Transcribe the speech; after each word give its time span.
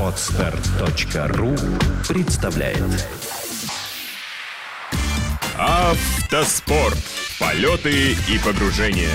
Отстар.ру 0.00 1.54
представляет 2.08 2.78
Автоспорт. 5.58 6.96
Полеты 7.38 8.12
и 8.12 8.38
погружения. 8.42 9.10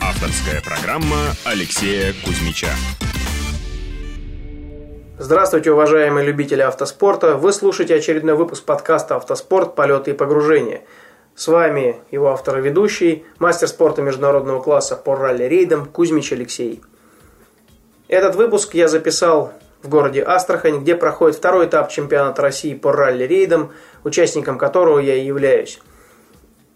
Авторская 0.00 0.60
программа 0.60 1.18
Алексея 1.44 2.12
Кузьмича. 2.24 2.70
Здравствуйте, 5.18 5.70
уважаемые 5.70 6.26
любители 6.26 6.62
автоспорта. 6.62 7.36
Вы 7.36 7.52
слушаете 7.52 7.94
очередной 7.94 8.34
выпуск 8.34 8.64
подкаста 8.64 9.16
«Автоспорт. 9.16 9.76
Полеты 9.76 10.10
и 10.10 10.14
погружения». 10.14 10.80
С 11.36 11.46
вами 11.46 11.96
его 12.10 12.30
автор 12.32 12.58
и 12.58 12.60
ведущий, 12.60 13.24
мастер 13.38 13.68
спорта 13.68 14.02
международного 14.02 14.60
класса 14.60 14.96
по 14.96 15.14
ралли-рейдам 15.14 15.86
Кузьмич 15.86 16.32
Алексей. 16.32 16.82
Этот 18.10 18.34
выпуск 18.34 18.74
я 18.74 18.88
записал 18.88 19.52
в 19.84 19.88
городе 19.88 20.20
Астрахань, 20.20 20.80
где 20.80 20.96
проходит 20.96 21.36
второй 21.36 21.66
этап 21.66 21.90
чемпионата 21.90 22.42
России 22.42 22.74
по 22.74 22.90
ралли-рейдам, 22.90 23.70
участником 24.02 24.58
которого 24.58 24.98
я 24.98 25.14
и 25.14 25.24
являюсь. 25.24 25.78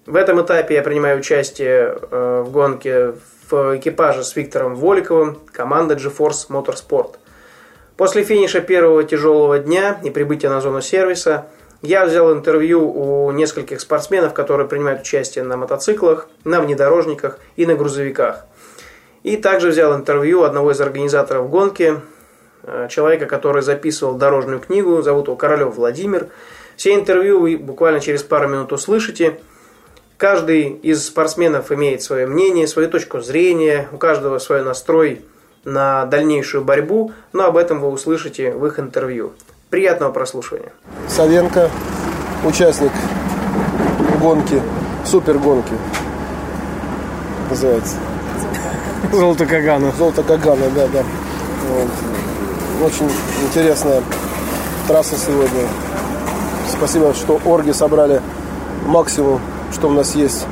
В 0.06 0.14
этом 0.14 0.40
этапе 0.40 0.76
я 0.76 0.82
принимаю 0.82 1.18
участие 1.18 1.98
э, 2.00 2.42
в 2.46 2.52
гонке 2.52 3.14
в 3.50 3.76
экипаже 3.76 4.22
с 4.22 4.36
Виктором 4.36 4.76
Воликовым, 4.76 5.40
команда 5.50 5.94
GeForce 5.94 6.50
Motorsport. 6.50 7.16
После 7.96 8.22
финиша 8.22 8.60
первого 8.60 9.02
тяжелого 9.02 9.58
дня 9.58 9.98
и 10.04 10.10
прибытия 10.10 10.50
на 10.50 10.60
зону 10.60 10.80
сервиса– 10.82 11.48
я 11.86 12.06
взял 12.06 12.32
интервью 12.32 12.90
у 12.90 13.30
нескольких 13.30 13.78
спортсменов, 13.78 14.32
которые 14.32 14.66
принимают 14.66 15.02
участие 15.02 15.44
на 15.44 15.58
мотоциклах, 15.58 16.28
на 16.42 16.62
внедорожниках 16.62 17.38
и 17.56 17.66
на 17.66 17.74
грузовиках. 17.74 18.46
И 19.24 19.38
также 19.38 19.70
взял 19.70 19.96
интервью 19.96 20.42
одного 20.42 20.70
из 20.70 20.80
организаторов 20.80 21.48
гонки, 21.48 22.00
э, 22.62 22.88
человека, 22.90 23.24
который 23.24 23.62
записывал 23.62 24.14
дорожную 24.14 24.60
книгу, 24.60 25.00
зовут 25.00 25.26
его 25.26 25.36
Королев 25.36 25.76
Владимир. 25.76 26.28
Все 26.76 26.94
интервью 26.94 27.40
вы 27.40 27.56
буквально 27.56 28.00
через 28.00 28.22
пару 28.22 28.48
минут 28.48 28.72
услышите. 28.72 29.40
Каждый 30.18 30.68
из 30.68 31.06
спортсменов 31.06 31.72
имеет 31.72 32.02
свое 32.02 32.26
мнение, 32.26 32.68
свою 32.68 32.88
точку 32.90 33.20
зрения, 33.20 33.88
у 33.92 33.96
каждого 33.96 34.38
свой 34.38 34.62
настрой 34.62 35.24
на 35.64 36.04
дальнейшую 36.04 36.62
борьбу, 36.62 37.12
но 37.32 37.46
об 37.46 37.56
этом 37.56 37.80
вы 37.80 37.88
услышите 37.88 38.52
в 38.52 38.66
их 38.66 38.78
интервью. 38.78 39.32
Приятного 39.70 40.12
прослушивания. 40.12 40.72
Савенко, 41.08 41.70
участник 42.44 42.92
гонки, 44.20 44.60
супер 45.06 45.38
гонки 45.38 45.72
называется. 47.48 47.96
Золото 49.12 49.46
Кагана. 49.46 49.92
Золото 49.96 50.22
Кагана, 50.22 50.68
да, 50.74 50.86
да. 50.88 51.02
Вот. 51.70 52.86
Очень 52.86 53.10
интересная 53.46 54.02
трасса 54.88 55.16
сегодня. 55.16 55.62
Спасибо, 56.70 57.14
что 57.14 57.40
орги 57.44 57.72
собрали 57.72 58.20
максимум, 58.86 59.40
что 59.72 59.88
у 59.88 59.92
нас 59.92 60.14
есть 60.14 60.46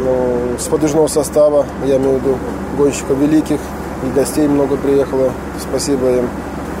ну, 0.00 0.56
с 0.58 0.66
подвижного 0.68 1.06
состава, 1.06 1.66
я 1.84 1.96
имею 1.96 2.18
в 2.18 2.22
виду 2.22 2.38
гонщиков 2.76 3.16
великих, 3.18 3.60
и 4.02 4.10
гостей 4.14 4.48
много 4.48 4.76
приехало. 4.76 5.32
Спасибо 5.60 6.10
им, 6.10 6.28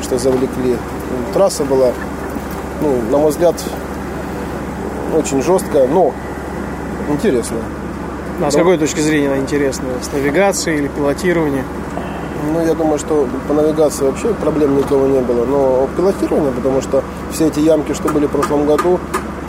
что 0.02 0.18
завлекли 0.18 0.76
трасса 1.32 1.64
была, 1.64 1.92
ну, 2.82 3.00
на 3.10 3.18
мой 3.18 3.30
взгляд, 3.30 3.54
очень 5.16 5.42
жесткая, 5.42 5.86
но 5.86 6.12
интересная. 7.08 7.62
А 8.42 8.50
с 8.50 8.54
какой 8.54 8.78
точки 8.78 9.00
зрения 9.00 9.28
она 9.28 9.38
интересная? 9.38 9.94
С 10.02 10.12
навигацией 10.12 10.78
или 10.78 10.88
пилотированием? 10.88 11.64
Ну, 12.52 12.60
я 12.60 12.74
думаю, 12.74 12.98
что 12.98 13.26
по 13.48 13.54
навигации 13.54 14.04
вообще 14.04 14.34
проблем 14.34 14.76
никого 14.76 15.06
не 15.06 15.20
было. 15.20 15.44
Но 15.44 15.88
пилотирование, 15.96 16.52
потому 16.52 16.82
что 16.82 17.02
все 17.32 17.46
эти 17.46 17.60
ямки, 17.60 17.92
что 17.92 18.08
были 18.08 18.26
в 18.26 18.30
прошлом 18.30 18.66
году, 18.66 18.98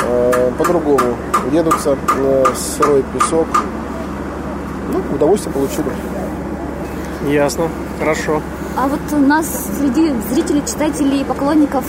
э, 0.08 0.52
по-другому 0.58 1.18
едутся, 1.52 1.98
э, 2.18 2.46
сырой 2.56 3.04
песок. 3.14 3.48
Ну, 4.94 5.16
удовольствие 5.16 5.54
получили. 5.54 5.88
Ясно, 7.28 7.70
хорошо. 8.00 8.42
А 8.78 8.88
вот 8.88 9.00
у 9.12 9.18
нас 9.18 9.48
среди 9.80 10.14
зрителей, 10.32 10.62
читателей 10.66 11.22
и 11.22 11.24
поклонников 11.24 11.84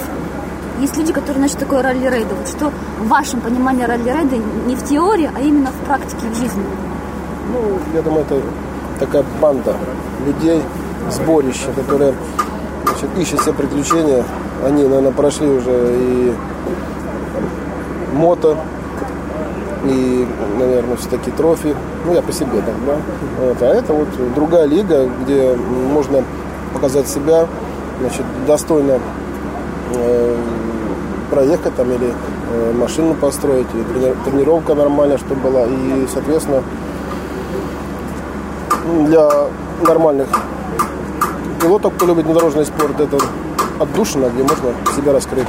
есть 0.80 0.96
люди, 0.96 1.12
которые 1.12 1.48
что 1.48 1.58
такое 1.60 1.82
ралли-рейды. 1.82 2.34
Вот 2.34 2.48
что 2.48 2.72
в 3.00 3.08
вашем 3.08 3.40
понимании 3.40 3.84
ралли-рейды 3.84 4.40
не 4.66 4.76
в 4.76 4.84
теории, 4.84 5.30
а 5.34 5.40
именно 5.40 5.70
в 5.70 5.86
практике, 5.86 6.26
в 6.30 6.36
жизни? 6.36 6.64
Ну, 7.52 7.78
я 7.94 8.02
думаю, 8.02 8.24
это 8.24 8.40
такая 8.98 9.24
банда 9.40 9.74
людей, 10.26 10.62
сборище, 11.10 11.68
которые 11.74 12.14
значит, 12.84 13.10
ищут 13.18 13.40
все 13.40 13.52
приключения. 13.52 14.24
Они, 14.64 14.84
наверное, 14.84 15.12
прошли 15.12 15.48
уже 15.48 15.70
и 15.70 16.34
мото, 18.14 18.56
и, 19.84 20.26
наверное, 20.58 20.96
все-таки 20.96 21.30
трофи. 21.30 21.74
Ну, 22.04 22.14
я 22.14 22.22
по 22.22 22.32
себе 22.32 22.62
так, 22.64 22.74
да. 22.86 22.96
Вот. 23.40 23.62
А 23.62 23.66
это 23.66 23.92
вот 23.92 24.08
другая 24.34 24.66
лига, 24.66 25.08
где 25.22 25.54
можно 25.92 26.24
показать 26.74 27.08
себя, 27.08 27.46
значит, 28.00 28.24
достойно 28.46 28.98
э, 29.94 30.36
проехать 31.30 31.74
там 31.76 31.90
или 31.90 32.12
э, 32.52 32.72
машину 32.72 33.14
построить, 33.14 33.66
и 33.74 33.92
трени, 33.92 34.14
тренировка 34.24 34.74
нормальная, 34.74 35.18
чтобы 35.18 35.40
была. 35.42 35.64
И, 35.66 36.06
соответственно, 36.12 36.62
для 39.06 39.28
нормальных 39.86 40.28
пилотов, 41.60 41.94
кто 41.94 42.06
любит 42.06 42.26
внедорожный 42.26 42.64
спорт, 42.64 43.00
это 43.00 43.18
отдушина, 43.80 44.26
где 44.26 44.42
можно 44.42 44.72
себя 44.94 45.12
раскрыть. 45.12 45.48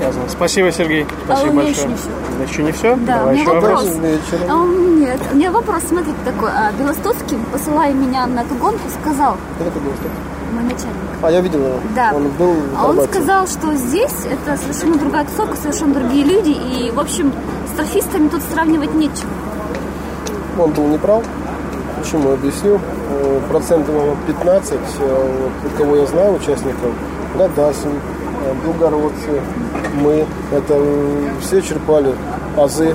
Ясно. 0.00 0.22
Спасибо, 0.28 0.70
Сергей. 0.70 1.06
Спасибо 1.24 1.50
а 1.50 1.54
большое. 1.54 1.70
Еще 1.72 1.88
не 1.88 1.94
все. 1.96 2.52
Еще 2.52 2.62
не 2.62 2.72
все? 2.72 2.96
Да, 2.96 3.18
Давай 3.18 3.26
у 3.26 3.30
меня 3.32 3.42
еще 3.42 3.52
вопрос. 3.52 3.84
Вечером. 3.84 4.48
А, 4.48 4.66
нет, 5.00 5.20
у 5.32 5.36
меня 5.36 5.50
вопрос, 5.50 5.82
смотрите, 5.88 6.16
такой. 6.24 6.50
А, 6.50 6.70
Белостоцкий, 6.78 7.36
посылая 7.52 7.92
меня 7.92 8.26
на 8.26 8.40
эту 8.40 8.54
гонку, 8.54 8.88
сказал, 9.02 9.36
Как 9.58 9.66
это 9.66 9.80
было? 9.80 9.92
мой 10.52 10.62
начальник, 10.62 10.94
А, 11.20 11.30
я 11.30 11.40
видел 11.40 11.58
его. 11.58 11.80
Да. 11.96 12.12
Он 12.14 12.28
был 12.28 12.54
А 12.76 12.86
он 12.86 13.04
сказал, 13.06 13.46
что 13.48 13.74
здесь 13.74 14.14
это 14.30 14.56
совершенно 14.56 14.96
другая 14.98 15.24
тусовка, 15.24 15.56
совершенно 15.56 15.94
другие 15.94 16.24
люди, 16.24 16.50
и, 16.50 16.90
в 16.92 17.00
общем, 17.00 17.32
с 17.72 17.76
трофистами 17.76 18.28
тут 18.28 18.42
сравнивать 18.52 18.94
нечего. 18.94 19.30
Он 20.58 20.70
был 20.70 20.86
неправ. 20.86 21.24
Почему? 21.98 22.32
Объясню. 22.32 22.78
Э, 23.10 23.40
Процентов, 23.50 23.86
по-моему, 23.94 24.16
15, 24.26 24.72
э, 24.72 25.50
вот, 25.62 25.72
кого 25.76 25.96
я 25.96 26.06
знаю, 26.06 26.34
участников, 26.34 26.92
Гадасин, 27.36 27.90
э, 27.90 28.54
Белгородцы, 28.64 29.40
мы, 29.94 30.24
это 30.52 30.80
все 31.40 31.60
черпали 31.60 32.14
азы, 32.56 32.94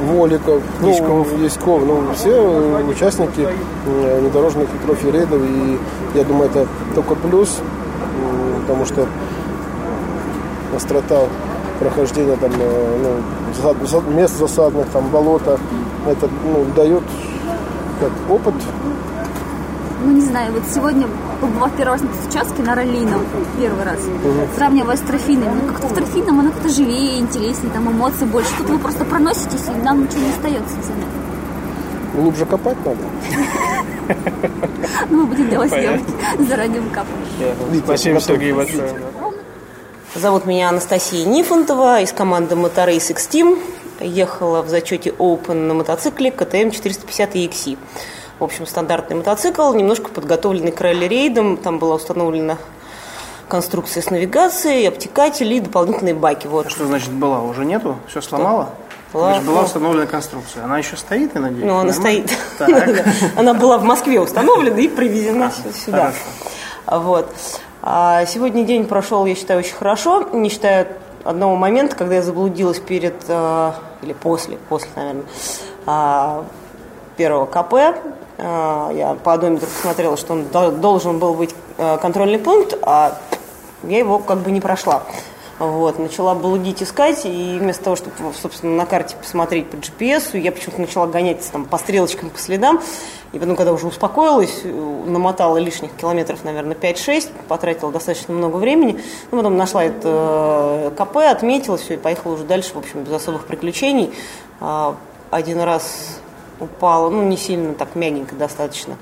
Воликов, 0.00 0.62
ну, 0.80 0.88
Яськов. 0.88 1.32
Яськов, 1.40 1.82
ну, 1.86 2.02
все 2.14 2.80
участники 2.88 3.48
внедорожных 4.20 4.68
и 4.74 4.86
трофи-рейдов, 4.86 5.40
и 5.42 5.78
я 6.14 6.24
думаю, 6.24 6.50
это 6.50 6.66
только 6.94 7.14
плюс, 7.14 7.60
потому 8.62 8.84
что 8.84 9.06
острота 10.74 11.20
прохождения 11.78 12.36
там, 12.36 12.50
ну, 12.52 14.10
мест 14.10 14.36
засадных, 14.36 14.88
там, 14.88 15.08
болота, 15.10 15.58
это 16.08 16.28
ну, 16.44 16.64
дает 16.74 17.02
как 18.02 18.30
опыт. 18.30 18.54
Ну, 20.04 20.12
не 20.12 20.20
знаю, 20.22 20.52
вот 20.52 20.62
сегодня, 20.74 21.06
побывав 21.40 21.70
первый 21.76 21.92
раз 21.92 22.02
на 22.02 22.08
участке, 22.28 22.62
на 22.62 22.74
раллийном, 22.74 23.24
первый 23.56 23.84
раз, 23.84 23.98
сравнивая 24.56 24.96
с 24.96 25.00
трофийным, 25.00 25.48
ну, 25.54 25.68
как-то 25.68 25.86
в 25.86 25.92
трофийном 25.92 26.40
оно 26.40 26.50
как-то 26.50 26.68
живее, 26.68 27.20
интереснее, 27.20 27.72
там 27.72 27.88
эмоций 27.88 28.26
больше. 28.26 28.50
Тут 28.58 28.70
вы 28.70 28.78
просто 28.78 29.04
проноситесь, 29.04 29.68
и 29.68 29.82
нам 29.84 30.02
ничего 30.02 30.22
не 30.22 30.30
остается 30.30 30.74
занять. 30.74 31.06
Глубже 32.14 32.46
копать 32.46 32.76
надо. 32.84 32.98
Ну, 35.08 35.18
мы 35.18 35.26
будем 35.26 35.48
делать 35.48 35.70
съемки, 35.70 36.12
заранее 36.48 36.80
выкапывать. 36.80 37.84
Спасибо, 37.84 38.20
Сергей, 38.20 38.52
большое. 38.52 38.92
Зовут 40.16 40.46
меня 40.46 40.68
Анастасия 40.68 41.24
Нифонтова 41.24 42.00
из 42.00 42.12
команды 42.12 42.56
Motorace 42.56 43.12
X-Team. 43.12 43.56
Ехала 44.02 44.62
в 44.62 44.68
зачете 44.68 45.10
Open 45.10 45.54
на 45.54 45.74
мотоцикле 45.74 46.30
КТМ 46.30 46.70
450 46.70 47.34
EXE. 47.34 47.78
В 48.38 48.44
общем, 48.44 48.66
стандартный 48.66 49.16
мотоцикл, 49.16 49.72
немножко 49.72 50.08
подготовленный 50.08 50.72
к 50.72 50.80
ралли-рейдам. 50.80 51.56
Там 51.56 51.78
была 51.78 51.94
установлена 51.94 52.58
конструкция 53.48 54.02
с 54.02 54.10
навигацией, 54.10 54.88
обтекатели 54.88 55.54
и 55.54 55.60
дополнительные 55.60 56.14
баки. 56.14 56.46
Вот. 56.46 56.70
Что 56.70 56.86
значит 56.86 57.10
была? 57.10 57.42
Уже 57.42 57.64
нету? 57.64 57.98
Все 58.08 58.20
сломала? 58.20 58.70
Была. 59.12 59.40
Была 59.40 59.62
установлена 59.62 60.06
конструкция. 60.06 60.64
Она 60.64 60.78
еще 60.78 60.96
стоит, 60.96 61.34
я 61.34 61.40
надеюсь? 61.40 61.64
Ну, 61.64 61.76
она 61.78 61.92
Нормально? 61.92 62.26
стоит. 62.54 63.04
Она 63.36 63.52
была 63.52 63.76
в 63.76 63.84
Москве 63.84 64.20
установлена 64.20 64.78
и 64.78 64.88
привезена 64.88 65.52
сюда. 65.74 66.12
Вот. 66.86 67.28
А 67.82 68.24
сегодня 68.26 68.64
день 68.64 68.86
прошел, 68.86 69.26
я 69.26 69.34
считаю, 69.34 69.60
очень 69.60 69.74
хорошо, 69.74 70.28
не 70.32 70.48
считая 70.48 70.96
одного 71.24 71.56
момента, 71.56 71.96
когда 71.96 72.16
я 72.16 72.22
заблудилась 72.22 72.78
перед, 72.78 73.14
э, 73.28 73.72
или 74.02 74.12
после, 74.12 74.56
после, 74.68 74.90
наверное, 74.96 75.24
а, 75.86 76.44
первого 77.16 77.46
КП. 77.46 77.74
А, 78.38 78.90
Я 78.92 79.14
по 79.14 79.34
одометру 79.34 79.68
посмотрела, 79.68 80.16
что 80.16 80.32
он 80.34 80.44
дол- 80.48 80.72
должен 80.72 81.18
был 81.18 81.34
быть 81.34 81.54
э, 81.78 81.98
контрольный 81.98 82.38
пункт, 82.38 82.74
а 82.82 83.18
я 83.84 83.98
его 83.98 84.18
как 84.18 84.38
бы 84.38 84.50
не 84.50 84.60
прошла. 84.60 85.02
Вот, 85.62 86.00
начала 86.00 86.34
блудить, 86.34 86.82
искать, 86.82 87.24
и 87.24 87.56
вместо 87.60 87.84
того, 87.84 87.94
чтобы, 87.94 88.16
собственно, 88.34 88.74
на 88.74 88.84
карте 88.84 89.14
посмотреть 89.14 89.70
по 89.70 89.76
GPS, 89.76 90.36
я 90.36 90.50
почему-то 90.50 90.80
начала 90.80 91.06
гонять 91.06 91.48
там, 91.52 91.66
по 91.66 91.78
стрелочкам, 91.78 92.30
по 92.30 92.38
следам. 92.38 92.80
И 93.32 93.38
потом, 93.38 93.54
когда 93.54 93.72
уже 93.72 93.86
успокоилась, 93.86 94.62
намотала 94.64 95.58
лишних 95.58 95.92
километров, 95.92 96.42
наверное, 96.42 96.74
5-6, 96.74 97.30
потратила 97.46 97.92
достаточно 97.92 98.34
много 98.34 98.56
времени. 98.56 99.00
Ну, 99.30 99.38
потом 99.38 99.56
нашла 99.56 99.84
это 99.84 100.90
э, 100.90 100.90
КП, 100.98 101.18
отметила 101.18 101.76
все 101.76 101.94
и 101.94 101.96
поехала 101.96 102.32
уже 102.32 102.42
дальше, 102.42 102.74
в 102.74 102.78
общем, 102.78 103.04
без 103.04 103.12
особых 103.12 103.46
приключений. 103.46 104.12
А, 104.58 104.96
один 105.30 105.60
раз 105.60 106.18
упала, 106.58 107.08
ну, 107.08 107.22
не 107.22 107.36
сильно, 107.36 107.74
так 107.74 107.94
мягенько 107.94 108.34
достаточно, 108.34 108.96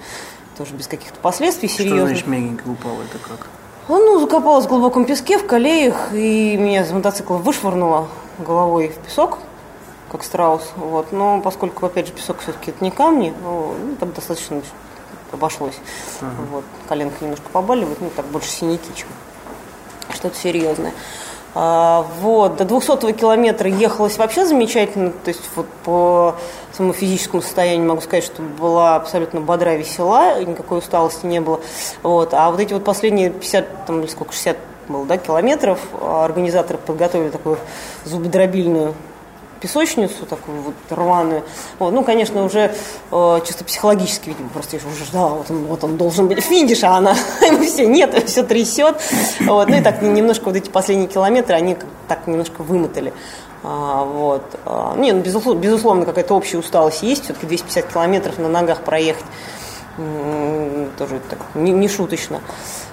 тоже 0.58 0.74
без 0.74 0.88
каких-то 0.88 1.18
последствий 1.20 1.68
серьезных. 1.70 2.00
Что 2.00 2.06
значит 2.08 2.26
мягенько 2.26 2.68
упала? 2.68 3.00
Это 3.02 3.18
как? 3.18 3.46
А, 3.90 3.92
ну, 3.92 4.20
закопалась 4.20 4.66
в 4.66 4.68
глубоком 4.68 5.04
песке, 5.04 5.36
в 5.36 5.44
колеях, 5.44 6.14
и 6.14 6.56
меня 6.56 6.84
с 6.84 6.92
мотоцикла 6.92 7.38
вышвырнуло 7.38 8.06
головой 8.38 8.90
в 8.90 9.04
песок, 9.04 9.38
как 10.12 10.22
страус. 10.22 10.70
Вот. 10.76 11.10
Но 11.10 11.40
поскольку, 11.40 11.84
опять 11.86 12.06
же, 12.06 12.12
песок 12.12 12.38
все-таки 12.38 12.70
это 12.70 12.84
не 12.84 12.92
камни, 12.92 13.34
ну, 13.42 13.74
там 13.98 14.12
достаточно 14.12 14.62
обошлось. 15.32 15.74
Uh-huh. 16.20 16.28
Вот. 16.52 16.64
Коленка 16.88 17.16
немножко 17.20 17.46
побаливает, 17.50 18.00
ну, 18.00 18.10
так 18.14 18.26
больше 18.26 18.48
синяки, 18.48 18.94
чем 18.94 19.08
что-то 20.14 20.36
серьезное. 20.36 20.92
А, 21.52 22.06
вот, 22.20 22.56
до 22.56 22.64
200 22.64 23.12
километра 23.12 23.68
ехалось 23.68 24.18
вообще 24.18 24.46
замечательно, 24.46 25.10
то 25.10 25.28
есть 25.28 25.42
вот 25.56 25.66
по 25.84 26.36
своему 26.72 26.92
физическому 26.92 27.42
состоянию 27.42 27.88
могу 27.88 28.00
сказать, 28.00 28.24
что 28.24 28.40
была 28.42 28.94
абсолютно 28.94 29.40
бодра, 29.40 29.74
весела, 29.74 30.40
никакой 30.42 30.78
усталости 30.78 31.26
не 31.26 31.40
было. 31.40 31.60
Вот, 32.02 32.34
а 32.34 32.50
вот 32.50 32.60
эти 32.60 32.72
вот 32.72 32.84
последние 32.84 33.30
50, 33.30 33.86
там, 33.86 34.08
сколько, 34.08 34.32
60 34.32 34.56
было, 34.88 35.04
да, 35.06 35.18
километров, 35.18 35.80
организаторы 36.00 36.78
подготовили 36.78 37.30
такую 37.30 37.58
зубодробильную 38.04 38.94
песочницу 39.60 40.26
такую 40.26 40.62
вот 40.62 40.74
рваную. 40.90 41.42
Вот, 41.78 41.92
ну, 41.92 42.02
конечно, 42.02 42.44
уже 42.44 42.74
э, 43.10 43.40
чисто 43.46 43.64
психологически, 43.64 44.30
видимо, 44.30 44.48
просто 44.48 44.76
я 44.76 44.82
уже 44.86 45.04
ждала, 45.04 45.30
вот 45.30 45.50
он, 45.50 45.64
вот 45.66 45.84
он 45.84 45.96
должен 45.96 46.28
быть 46.28 46.40
финиш, 46.40 46.82
а 46.84 46.96
она, 46.96 47.14
все 47.66 47.86
нет, 47.86 48.24
все 48.26 48.42
трясет. 48.42 49.00
Вот, 49.40 49.68
ну 49.68 49.76
и 49.76 49.80
так 49.82 50.02
немножко 50.02 50.44
вот 50.46 50.56
эти 50.56 50.70
последние 50.70 51.08
километры, 51.08 51.54
они 51.54 51.76
так 52.08 52.26
немножко 52.26 52.62
вымотали. 52.62 53.12
А, 53.62 54.04
вот. 54.04 54.42
А, 54.64 54.96
не, 54.96 55.12
ну, 55.12 55.20
безусловно, 55.20 55.60
безусловно 55.60 56.06
какая-то 56.06 56.34
общая 56.34 56.58
усталость 56.58 57.02
есть, 57.02 57.24
все-таки 57.24 57.46
250 57.46 57.92
километров 57.92 58.38
на 58.38 58.48
ногах 58.48 58.82
проехать 58.82 59.24
тоже 60.96 61.20
так, 61.28 61.38
не, 61.54 61.72
не 61.72 61.88
шуточно. 61.88 62.40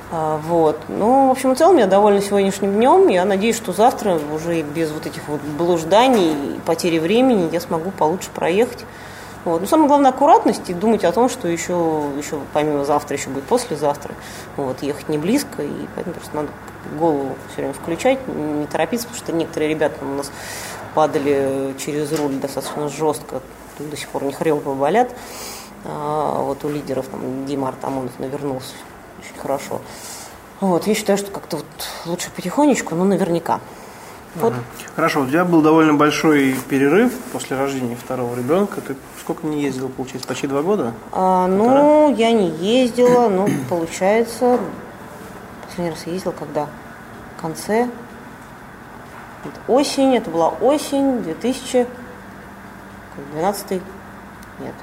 А, 0.10 0.38
вот. 0.38 0.80
Ну, 0.88 1.28
в 1.28 1.32
общем 1.32 1.52
и 1.52 1.56
целом, 1.56 1.78
я 1.78 1.86
довольна 1.86 2.22
сегодняшним 2.22 2.74
днем. 2.74 3.08
Я 3.10 3.26
надеюсь, 3.26 3.58
что 3.58 3.74
завтра 3.74 4.20
уже 4.34 4.62
без 4.62 4.92
вот 4.92 5.06
этих 5.06 5.28
вот 5.28 5.42
блужданий 5.42 6.56
и 6.56 6.60
потери 6.66 7.00
времени 7.00 7.50
я 7.52 7.60
смогу 7.60 7.92
получше 7.92 8.30
проехать. 8.34 8.86
Вот. 9.44 9.62
Но 9.62 9.68
самое 9.68 9.90
главное 9.90 10.12
аккуратность 10.12 10.70
и 10.70 10.74
думать 10.74 11.04
о 11.04 11.12
том, 11.12 11.28
что 11.30 11.48
еще, 11.48 12.04
еще 12.18 12.40
помимо 12.54 12.86
завтра, 12.86 13.18
еще 13.18 13.30
будет 13.30 13.44
послезавтра. 13.46 14.14
Вот, 14.56 14.82
ехать 14.82 15.10
не 15.10 15.18
близко, 15.18 15.62
и 15.62 15.88
поэтому 15.96 16.16
просто 16.16 16.36
надо 16.36 16.50
голову 16.98 17.36
все 17.52 17.62
время 17.62 17.74
включать, 17.74 18.20
не 18.28 18.66
торопиться, 18.66 19.08
потому 19.08 19.24
что 19.24 19.34
некоторые 19.34 19.70
ребята 19.70 19.96
у 20.02 20.16
нас 20.16 20.32
падали 20.96 21.76
через 21.78 22.12
руль 22.14 22.34
достаточно 22.36 22.88
жестко, 22.88 23.42
до 23.78 23.98
сих 23.98 24.08
пор 24.10 24.24
них 24.24 24.42
ребра 24.42 24.72
болят. 24.74 25.12
А 25.86 26.42
вот 26.42 26.64
у 26.64 26.70
лидеров 26.70 27.08
там 27.08 27.46
Дима 27.46 27.70
Артамонов 27.70 28.20
навернулся 28.20 28.74
очень 29.20 29.40
хорошо. 29.40 29.82
Вот, 30.60 30.88
я 30.88 30.96
считаю, 30.96 31.18
что 31.18 31.32
как-то 31.32 31.58
вот 31.58 31.66
лучше 32.06 32.32
потихонечку, 32.32 32.96
но 32.96 33.04
наверняка. 33.04 33.60
Вот. 34.36 34.54
Хорошо, 34.96 35.22
у 35.22 35.28
тебя 35.28 35.46
был 35.46 35.62
довольно 35.62 35.94
большой 35.94 36.56
перерыв 36.70 37.14
после 37.32 37.58
рождения 37.58 37.96
второго 37.96 38.36
ребенка. 38.36 38.82
Ты 38.82 38.98
сколько 39.20 39.48
не 39.48 39.62
ездила, 39.62 39.88
получается, 39.88 40.28
почти 40.28 40.48
два 40.48 40.62
года? 40.62 40.94
А, 41.12 41.48
ну, 41.48 42.14
я 42.16 42.32
не 42.32 42.50
ездила, 42.50 43.30
ну, 43.30 43.48
получается, 43.70 44.60
последний 45.66 45.92
раз 45.92 46.04
я 46.06 46.14
ездила 46.14 46.34
когда? 46.34 46.68
В 47.38 47.42
конце 47.42 47.90
осень, 49.68 50.16
это 50.16 50.30
была 50.30 50.50
осень 50.50 51.24
2012 51.24 53.72
нет, 54.60 54.74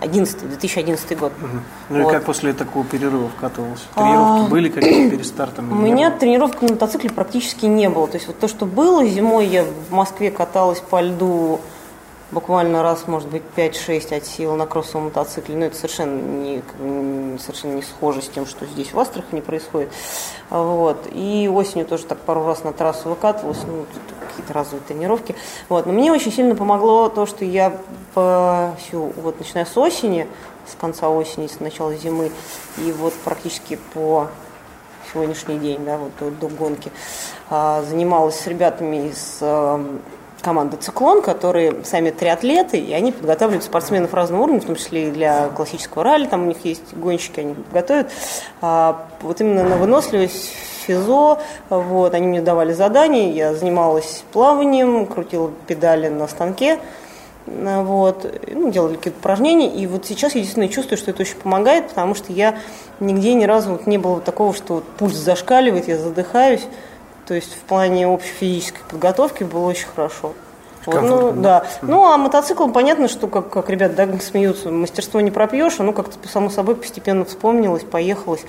11, 0.00 0.48
2011 0.48 1.18
год. 1.18 1.32
Угу. 1.40 1.48
Ну 1.90 2.02
вот. 2.02 2.10
и 2.10 2.12
как 2.12 2.24
после 2.24 2.52
такого 2.52 2.84
перерыва 2.84 3.28
вкатывался? 3.28 3.84
Тренировки 3.94 4.46
а... 4.46 4.48
были 4.48 4.68
какие-то 4.68 5.10
перед 5.10 5.26
стартом? 5.26 5.72
У 5.72 5.74
меня 5.74 6.10
тренировок 6.10 6.62
на 6.62 6.68
мотоцикле 6.68 7.10
практически 7.10 7.66
не 7.66 7.88
было. 7.88 8.06
То 8.06 8.16
есть 8.16 8.26
вот 8.26 8.38
то, 8.38 8.48
что 8.48 8.66
было, 8.66 9.04
зимой 9.04 9.46
я 9.46 9.64
в 9.64 9.92
Москве 9.92 10.30
каталась 10.30 10.80
по 10.80 11.00
льду 11.00 11.60
буквально 12.34 12.82
раз, 12.82 13.06
может 13.06 13.28
быть, 13.28 13.42
5-6 13.56 14.16
от 14.16 14.26
сил 14.26 14.56
на 14.56 14.66
кроссовом 14.66 15.04
мотоцикле. 15.04 15.56
Но 15.56 15.66
это 15.66 15.76
совершенно 15.76 16.20
не, 16.20 16.62
совершенно 17.38 17.74
не 17.76 17.82
схоже 17.82 18.20
с 18.20 18.28
тем, 18.28 18.44
что 18.44 18.66
здесь 18.66 18.92
в 18.92 18.98
Астрахани 18.98 19.40
происходит. 19.40 19.90
Вот. 20.50 21.06
И 21.12 21.48
осенью 21.50 21.86
тоже 21.86 22.04
так 22.04 22.18
пару 22.18 22.44
раз 22.44 22.64
на 22.64 22.72
трассу 22.72 23.08
выкатывалась, 23.08 23.62
ну, 23.66 23.86
какие-то 24.28 24.52
разовые 24.52 24.82
тренировки. 24.86 25.34
Вот. 25.68 25.86
Но 25.86 25.92
мне 25.92 26.12
очень 26.12 26.32
сильно 26.32 26.54
помогло 26.54 27.08
то, 27.08 27.24
что 27.24 27.44
я 27.44 27.78
по, 28.12 28.74
всю, 28.80 29.12
вот, 29.16 29.38
начиная 29.38 29.64
с 29.64 29.78
осени, 29.78 30.26
с 30.66 30.74
конца 30.74 31.08
осени, 31.08 31.46
с 31.46 31.60
начала 31.60 31.94
зимы, 31.94 32.30
и 32.78 32.92
вот 32.92 33.14
практически 33.24 33.78
по 33.94 34.28
сегодняшний 35.12 35.58
день, 35.58 35.84
да, 35.84 35.98
вот 35.98 36.10
до, 36.18 36.30
до 36.30 36.48
гонки, 36.48 36.90
а, 37.48 37.82
занималась 37.82 38.40
с 38.40 38.46
ребятами 38.46 39.08
из 39.08 39.38
команда 40.44 40.76
«Циклон», 40.76 41.22
которые 41.22 41.84
сами 41.84 42.10
триатлеты, 42.10 42.78
и 42.78 42.92
они 42.92 43.12
подготавливают 43.12 43.64
спортсменов 43.64 44.12
разного 44.12 44.42
уровня, 44.42 44.60
в 44.60 44.66
том 44.66 44.76
числе 44.76 45.08
и 45.08 45.10
для 45.10 45.48
классического 45.48 46.04
ралли, 46.04 46.26
там 46.26 46.42
у 46.42 46.46
них 46.46 46.64
есть 46.64 46.94
гонщики, 46.94 47.40
они 47.40 47.54
готовят. 47.72 48.10
А, 48.60 49.06
вот 49.22 49.40
именно 49.40 49.64
на 49.64 49.76
выносливость 49.76 50.52
физо, 50.86 51.38
вот, 51.70 52.14
они 52.14 52.26
мне 52.26 52.42
давали 52.42 52.74
задания, 52.74 53.32
я 53.32 53.54
занималась 53.54 54.22
плаванием, 54.32 55.06
крутила 55.06 55.50
педали 55.66 56.08
на 56.08 56.28
станке, 56.28 56.78
вот, 57.46 58.40
ну, 58.52 58.70
делали 58.70 58.96
какие-то 58.96 59.18
упражнения, 59.18 59.68
и 59.74 59.86
вот 59.86 60.06
сейчас 60.06 60.34
я 60.34 60.40
действительно 60.40 60.68
чувствую, 60.68 60.98
что 60.98 61.10
это 61.10 61.22
очень 61.22 61.36
помогает, 61.36 61.88
потому 61.88 62.14
что 62.14 62.32
я 62.32 62.58
нигде 63.00 63.34
ни 63.34 63.44
разу 63.44 63.72
вот 63.72 63.86
не 63.86 63.98
было 63.98 64.20
такого, 64.20 64.54
что 64.54 64.74
вот 64.74 64.84
пульс 64.98 65.14
зашкаливает, 65.14 65.88
я 65.88 65.98
задыхаюсь, 65.98 66.66
то 67.26 67.34
есть 67.34 67.54
в 67.54 67.60
плане 67.60 68.06
общей 68.06 68.32
физической 68.32 68.82
подготовки 68.88 69.44
было 69.44 69.66
очень 69.66 69.86
хорошо. 69.86 70.34
Вот, 70.86 71.00
ну, 71.02 71.32
да. 71.32 71.66
Ну, 71.82 72.04
а 72.04 72.16
мотоцикл, 72.18 72.68
понятно, 72.68 73.08
что, 73.08 73.26
как, 73.26 73.50
как 73.50 73.70
ребят 73.70 73.94
да, 73.94 74.06
смеются, 74.18 74.70
мастерство 74.70 75.20
не 75.20 75.30
пропьешь, 75.30 75.80
оно 75.80 75.92
как-то 75.92 76.28
само 76.28 76.50
собой 76.50 76.76
постепенно 76.76 77.24
вспомнилось, 77.24 77.84
поехалось. 77.84 78.42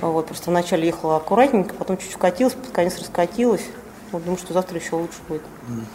Вот, 0.00 0.26
просто 0.26 0.50
вначале 0.50 0.86
ехала 0.86 1.16
аккуратненько, 1.16 1.74
потом 1.74 1.98
чуть-чуть 1.98 2.18
катилась, 2.18 2.54
под 2.54 2.70
конец 2.70 2.98
раскатилась. 2.98 3.64
Вот, 4.12 4.22
думаю, 4.22 4.38
что 4.38 4.52
завтра 4.52 4.78
еще 4.78 4.94
лучше 4.94 5.18
будет. 5.28 5.42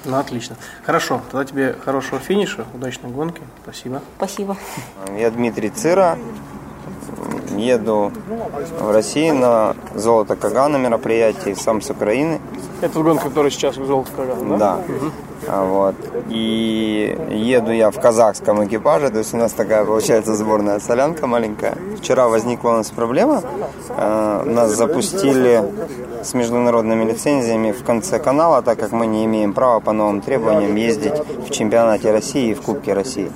Ну, 0.03 0.17
отлично. 0.17 0.57
Хорошо, 0.86 1.21
тогда 1.31 1.45
тебе 1.45 1.74
хорошего 1.74 2.19
финиша, 2.19 2.65
удачной 2.74 3.09
гонки. 3.09 3.41
Спасибо. 3.63 4.01
Спасибо. 4.17 4.57
Я 5.17 5.31
Дмитрий 5.31 5.69
Цира, 5.69 6.17
еду 7.57 8.11
в 8.79 8.91
Россию 8.91 9.35
на 9.35 9.75
Золото 9.95 10.35
Кагана 10.35 10.77
мероприятие, 10.77 11.55
сам 11.55 11.81
с 11.81 11.89
Украины. 11.89 12.39
Это 12.81 12.99
гонка, 13.01 13.25
которая 13.25 13.51
сейчас 13.51 13.77
в 13.77 13.85
Золото 13.85 14.11
Кагана, 14.15 14.57
да? 14.57 14.57
Да. 14.57 14.93
Угу. 14.93 15.11
Вот. 15.47 15.95
И 16.29 17.17
еду 17.31 17.71
я 17.71 17.91
в 17.91 17.99
казахском 17.99 18.65
экипаже, 18.65 19.09
то 19.09 19.19
есть 19.19 19.33
у 19.33 19.38
нас 19.38 19.51
такая 19.53 19.85
получается 19.85 20.35
сборная 20.35 20.79
солянка 20.79 21.27
маленькая. 21.27 21.77
Вчера 21.97 22.27
возникла 22.27 22.69
у 22.69 22.73
нас 22.73 22.89
проблема, 22.89 23.41
э, 23.89 24.43
нас 24.45 24.71
запустили 24.71 25.63
с 26.23 26.33
международными 26.33 27.05
лицензиями 27.05 27.71
в 27.71 27.83
конце 27.83 28.19
канала, 28.19 28.61
так 28.61 28.79
как 28.79 28.91
мы 28.91 29.07
не 29.07 29.25
имеем 29.25 29.53
права 29.53 29.79
по 29.79 29.93
новым 29.93 30.21
требованиям 30.21 30.75
ездить 30.75 31.13
в 31.47 31.49
чемпионате 31.49 32.11
России 32.11 32.51
и 32.51 32.53
в 32.53 32.61
Кубке 32.61 32.93
России. 32.93 33.31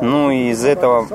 Ну 0.00 0.30
и 0.30 0.50
из 0.50 0.64
этого 0.64 1.06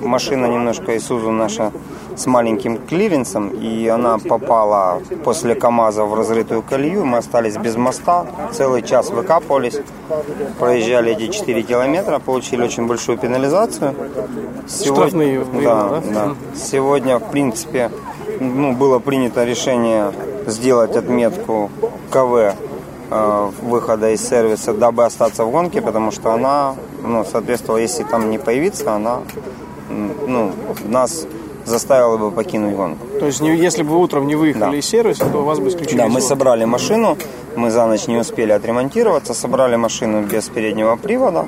машина 0.00 0.46
немножко 0.46 0.96
Исузу 0.96 1.30
наша 1.30 1.72
с 2.16 2.26
маленьким 2.26 2.78
клиренсом, 2.78 3.48
и 3.48 3.86
она 3.88 4.18
попала 4.18 5.00
после 5.24 5.54
КАМАЗа 5.54 6.04
в 6.04 6.14
разрытую 6.14 6.62
колею. 6.62 7.04
Мы 7.04 7.18
остались 7.18 7.56
без 7.56 7.76
моста, 7.76 8.26
целый 8.52 8.82
час 8.82 9.10
выкапывались, 9.10 9.78
проезжали 10.58 11.12
эти 11.12 11.28
4 11.28 11.62
километра, 11.62 12.18
получили 12.18 12.62
очень 12.62 12.86
большую 12.86 13.18
пенализацию. 13.18 13.94
Сегодня, 14.68 15.44
да, 15.62 16.02
да. 16.12 16.34
Сегодня, 16.54 17.18
в 17.18 17.30
принципе, 17.30 17.90
ну, 18.40 18.72
было 18.72 18.98
принято 18.98 19.44
решение 19.44 20.12
сделать 20.46 20.96
отметку 20.96 21.70
КВ 22.10 22.54
э, 23.10 23.50
выхода 23.62 24.10
из 24.10 24.26
сервиса, 24.26 24.72
дабы 24.72 25.04
остаться 25.04 25.44
в 25.44 25.50
гонке, 25.50 25.80
потому 25.80 26.10
что 26.10 26.32
она, 26.32 26.74
ну, 27.02 27.24
соответственно, 27.24 27.76
если 27.76 28.04
там 28.04 28.30
не 28.30 28.38
появится, 28.38 28.92
она, 28.92 29.20
ну, 30.26 30.52
нас 30.88 31.26
заставило 31.66 32.16
бы 32.16 32.30
покинуть 32.30 32.74
гонку. 32.74 33.06
То 33.18 33.26
есть, 33.26 33.40
не- 33.40 33.54
если 33.56 33.82
бы 33.82 33.90
вы 33.90 33.98
утром 33.98 34.26
не 34.26 34.34
выехали 34.34 34.70
Да. 34.70 34.74
из 34.76 34.86
сервиса, 34.86 35.24
то 35.26 35.42
вас 35.44 35.58
бы 35.58 35.68
исключили 35.68 35.98
Да, 35.98 36.08
мы 36.08 36.20
собрали 36.20 36.64
машину, 36.64 37.16
мы 37.56 37.70
за 37.70 37.86
ночь 37.86 38.06
не 38.08 38.16
успели 38.18 38.52
отремонтироваться, 38.52 39.34
собрали 39.34 39.76
машину 39.76 40.22
без 40.22 40.48
переднего 40.48 40.96
привода, 40.96 41.46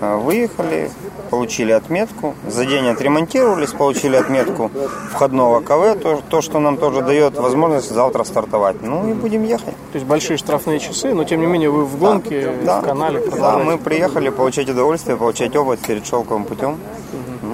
э, 0.00 0.16
выехали, 0.16 0.90
получили 1.30 1.70
отметку, 1.72 2.34
за 2.48 2.64
день 2.64 2.88
отремонтировались, 2.88 3.70
получили 3.72 4.16
отметку 4.16 4.70
входного 5.12 5.60
КВ, 5.60 5.94
то, 5.94 6.20
то, 6.28 6.40
что 6.40 6.58
нам 6.58 6.76
тоже 6.76 7.02
дает 7.02 7.36
возможность 7.38 7.90
завтра 7.94 8.24
стартовать. 8.24 8.76
Ну 8.82 9.08
и 9.10 9.12
будем 9.12 9.44
ехать. 9.44 9.74
То 9.92 9.98
есть 9.98 10.06
большие 10.06 10.38
штрафные 10.38 10.80
часы, 10.80 11.14
но 11.14 11.24
тем 11.24 11.40
не 11.40 11.46
менее 11.46 11.70
вы 11.70 11.84
в 11.84 11.98
гонке, 11.98 12.50
Да, 12.64 12.80
в 12.80 12.84
канале 12.84 13.22
да, 13.38 13.58
мы 13.58 13.76
приехали 13.78 14.30
получать 14.30 14.68
удовольствие, 14.70 15.16
получать 15.16 15.54
опыт 15.54 15.78
перед 15.80 16.04
шелковым 16.06 16.44
путем. 16.44 16.78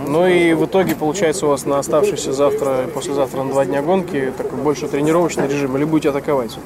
Ну 0.07 0.27
и 0.27 0.55
в 0.55 0.67
итоге 0.67 0.95
получается 0.95 1.47
у 1.47 1.49
вас 1.51 1.67
на 1.67 1.79
оставшиеся 1.79 2.33
завтра 2.33 2.85
и 2.85 2.87
послезавтра 2.87 3.43
на 3.43 3.51
два 3.51 3.65
дня 3.65 3.83
гонки 3.83 4.33
такой 4.37 4.59
больше 4.59 4.87
тренировочный 4.87 5.49
режим 5.49 5.77
или 5.77 5.85
будете 5.85 6.11
атаковать? 6.11 6.57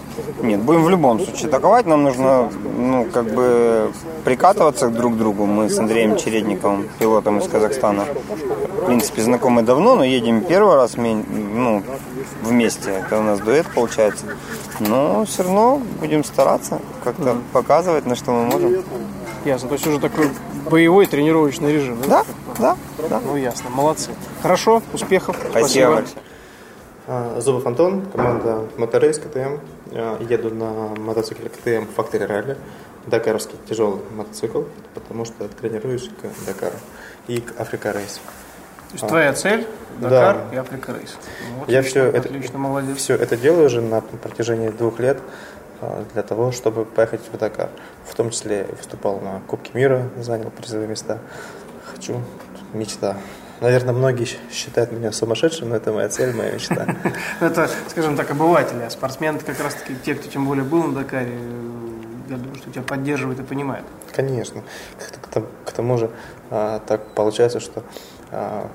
Нет, 0.42 0.60
будем 0.60 0.84
в 0.84 0.90
любом 0.90 1.20
случае 1.20 1.48
атаковать. 1.48 1.86
Нам 1.86 2.02
нужно, 2.02 2.50
ну, 2.76 3.06
как 3.12 3.32
бы 3.32 3.92
прикатываться 4.24 4.88
друг 4.88 5.14
к 5.14 5.16
другу. 5.16 5.46
Мы 5.46 5.70
с 5.70 5.78
Андреем 5.78 6.16
Чередниковым, 6.16 6.88
пилотом 6.98 7.38
из 7.38 7.48
Казахстана, 7.48 8.04
в 8.82 8.86
принципе, 8.86 9.22
знакомы 9.22 9.62
давно, 9.62 9.96
но 9.96 10.04
едем 10.04 10.42
первый 10.42 10.74
раз 10.74 10.96
ну, 10.96 11.82
вместе. 12.42 12.90
Это 12.90 13.18
у 13.18 13.22
нас 13.22 13.40
дуэт 13.40 13.66
получается. 13.74 14.26
Но 14.80 15.24
все 15.24 15.42
равно 15.42 15.80
будем 16.00 16.24
стараться 16.24 16.80
как-то 17.04 17.36
показывать, 17.52 18.06
на 18.06 18.14
что 18.14 18.32
мы 18.32 18.44
можем. 18.46 18.84
Ясно. 19.44 19.68
То 19.68 19.74
есть 19.74 19.86
уже 19.86 19.98
такой 19.98 20.28
боевой 20.68 21.06
тренировочный 21.06 21.72
режим. 21.72 21.98
Да, 22.08 22.24
да, 22.58 22.76
да. 23.08 23.20
Ну 23.24 23.36
ясно, 23.36 23.70
молодцы. 23.70 24.10
Хорошо, 24.42 24.82
успехов. 24.92 25.36
Спасибо 25.50 25.94
большое. 25.94 26.16
А, 27.06 27.40
Зубов 27.40 27.66
Антон, 27.66 28.02
команда 28.06 28.66
Моторейс 28.76 29.18
КТМ. 29.18 29.58
А, 29.92 30.18
Еду 30.22 30.54
на 30.54 30.70
мотоцикле 31.00 31.48
КТМ 31.48 31.86
Factory 31.96 32.28
Rally. 32.28 32.56
Дакаровский 33.06 33.56
тяжелый 33.68 34.00
мотоцикл, 34.14 34.62
потому 34.94 35.24
что 35.24 35.48
тренируюсь 35.48 36.08
к 36.20 36.46
Дакару 36.46 36.76
и 37.28 37.40
к 37.40 37.58
Africa 37.58 37.92
Race. 37.92 38.20
То 38.90 38.94
есть 38.94 39.06
твоя 39.08 39.32
цель 39.32 39.66
Да. 39.98 40.08
Дакар 40.10 40.36
и 40.52 40.56
Africa 40.56 40.92
Race. 40.92 41.16
Ну, 41.56 41.64
Я 41.66 41.78
отлично, 41.78 42.00
все 42.02 42.08
это, 42.10 42.28
отлично, 42.28 42.58
молодец. 42.58 42.96
все 42.98 43.14
это 43.14 43.36
делаю 43.36 43.66
уже 43.66 43.80
на 43.80 44.02
протяжении 44.02 44.68
двух 44.68 44.98
лет 45.00 45.18
а, 45.18 45.22
для 46.12 46.22
того, 46.22 46.52
чтобы 46.52 46.84
поехать 46.84 47.20
в 47.32 47.36
Дакар. 47.38 47.70
В 48.04 48.14
том 48.14 48.30
числе 48.30 48.66
выступал 48.76 49.20
на 49.20 49.40
Кубке 49.46 49.70
мира, 49.74 50.08
занял 50.18 50.50
призовые 50.50 50.88
места. 50.88 51.18
Хочу, 51.84 52.20
мечта. 52.72 53.16
Наверное, 53.60 53.92
многие 53.92 54.26
считают 54.50 54.90
меня 54.90 55.12
сумасшедшим, 55.12 55.68
но 55.68 55.76
это 55.76 55.92
моя 55.92 56.08
цель, 56.08 56.34
моя 56.34 56.52
мечта. 56.52 56.96
Это, 57.40 57.68
скажем 57.88 58.16
так, 58.16 58.30
обыватели, 58.30 58.82
а 58.82 58.90
спортсмены 58.90 59.38
как 59.38 59.60
раз 59.60 59.74
таки 59.74 59.94
те, 60.02 60.14
кто 60.14 60.30
тем 60.30 60.46
более 60.46 60.64
был 60.64 60.84
на 60.84 60.94
Дакаре, 61.02 61.34
я 62.30 62.36
думаю, 62.36 62.54
что 62.54 62.70
тебя 62.70 62.82
поддерживают 62.82 63.40
и 63.40 63.42
понимают. 63.42 63.84
Конечно. 64.12 64.62
К, 64.98 65.26
к 65.26 65.28
тому- 65.28 65.46
к 65.66 65.72
тому 65.72 65.98
же 65.98 66.10
а, 66.50 66.78
так 66.86 67.04
получается, 67.08 67.60
что 67.60 67.82
а, 68.30 68.70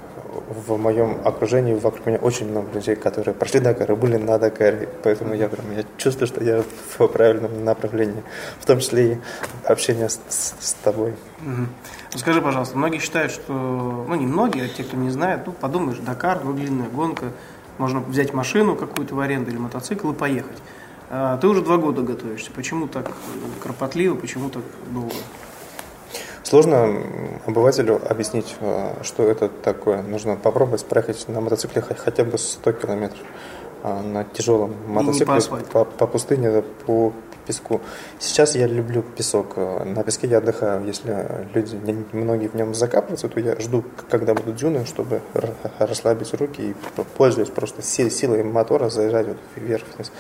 в 0.49 0.77
моем 0.77 1.19
окружении, 1.25 1.73
вокруг 1.73 2.05
меня 2.05 2.17
очень 2.17 2.49
много 2.49 2.71
людей, 2.73 2.95
которые 2.95 3.33
прошли 3.33 3.59
Дакар 3.59 3.91
и 3.91 3.95
были 3.95 4.17
на 4.17 4.37
Дакаре. 4.37 4.89
Поэтому 5.03 5.33
я 5.33 5.47
прям 5.49 5.71
я 5.75 5.83
чувствую, 5.97 6.27
что 6.27 6.43
я 6.43 6.63
в 6.97 7.07
правильном 7.07 7.63
направлении. 7.63 8.23
В 8.59 8.65
том 8.65 8.79
числе 8.79 9.13
и 9.13 9.17
общение 9.65 10.09
с, 10.09 10.19
с- 10.29 10.53
с 10.59 10.73
тобой. 10.83 11.13
Мгм. 11.41 11.69
Ну, 12.13 12.19
Скажи, 12.19 12.41
пожалуйста, 12.41 12.77
многие 12.77 12.99
считают, 12.99 13.31
что, 13.31 13.53
ну 14.07 14.15
не 14.15 14.25
многие, 14.25 14.65
а 14.65 14.67
те, 14.67 14.83
кто 14.83 14.97
не 14.97 15.09
знает, 15.09 15.41
ну 15.45 15.51
подумаешь, 15.53 15.97
Дакар, 15.99 16.41
ну 16.43 16.53
длинная 16.53 16.89
гонка, 16.89 17.25
можно 17.77 17.99
взять 17.99 18.33
машину 18.33 18.75
какую-то 18.75 19.15
в 19.15 19.19
аренду 19.19 19.51
или 19.51 19.57
мотоцикл 19.57 20.11
и 20.11 20.13
поехать. 20.13 20.57
А 21.09 21.37
ты 21.37 21.47
уже 21.47 21.61
два 21.61 21.77
года 21.77 22.01
готовишься. 22.01 22.49
Почему 22.55 22.87
так 22.87 23.11
кропотливо, 23.61 24.15
почему 24.15 24.49
так 24.49 24.63
долго? 24.91 25.13
Сложно 26.45 27.01
обывателю 27.47 27.99
объяснить, 28.07 28.55
э, 28.59 28.93
что 29.01 29.23
это 29.23 29.49
такое. 29.49 30.03
Нужно 30.03 30.35
попробовать 30.35 30.85
проехать 30.85 31.27
на 31.27 31.41
мотоцикле 31.41 31.81
хо- 31.81 31.95
хотя 31.97 32.23
бы 32.23 32.37
100 32.37 32.71
километров. 32.73 33.19
А 33.81 34.01
на 34.03 34.23
тяжелом 34.25 34.75
мотоцикле 34.87 35.25
по 35.25 35.85
по, 35.85 35.85
по 35.85 36.07
пустыне, 36.07 36.61
по 36.85 37.13
песку. 37.47 37.81
Сейчас 38.19 38.55
я 38.55 38.67
люблю 38.67 39.01
песок. 39.03 39.53
Э, 39.55 39.83
На 39.85 40.03
песке 40.03 40.27
я 40.27 40.37
отдыхаю. 40.37 40.85
Если 40.85 41.27
люди, 41.55 41.79
многие 42.13 42.47
в 42.47 42.53
нем 42.55 42.75
закапываются, 42.75 43.27
то 43.27 43.39
я 43.39 43.55
жду, 43.59 43.83
когда 44.09 44.35
будут 44.35 44.55
дюны, 44.55 44.85
чтобы 44.85 45.21
расслабить 45.79 46.31
руки 46.35 46.61
и 46.61 46.75
пользуюсь 47.17 47.49
просто 47.49 47.81
си- 47.81 48.09
силой 48.11 48.43
мотора, 48.43 48.89
заезжать 48.89 49.27
вот 49.27 49.37
вверх-вниз. 49.55 50.11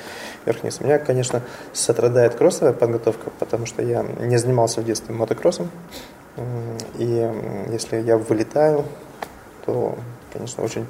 вверх-вниз. 0.45 0.81
Меня, 0.81 0.97
конечно, 0.97 1.41
страдает 1.73 2.33
кроссовая 2.35 2.73
подготовка, 2.73 3.29
потому 3.39 3.67
что 3.67 3.83
я 3.83 4.03
не 4.19 4.37
занимался 4.37 4.81
в 4.81 4.85
детстве 4.85 5.13
мотокроссом. 5.15 5.69
И 6.97 7.31
если 7.71 8.01
я 8.01 8.17
вылетаю, 8.17 8.85
то, 9.65 9.97
конечно, 10.33 10.63
очень 10.63 10.85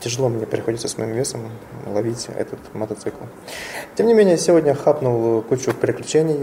тяжело 0.00 0.28
мне 0.28 0.46
приходится 0.46 0.88
с 0.88 0.98
моим 0.98 1.12
весом 1.12 1.48
ловить 1.86 2.28
этот 2.36 2.58
мотоцикл. 2.74 3.24
Тем 3.96 4.06
не 4.06 4.14
менее, 4.14 4.36
сегодня 4.36 4.74
хапнул 4.74 5.42
кучу 5.42 5.72
приключений. 5.72 6.36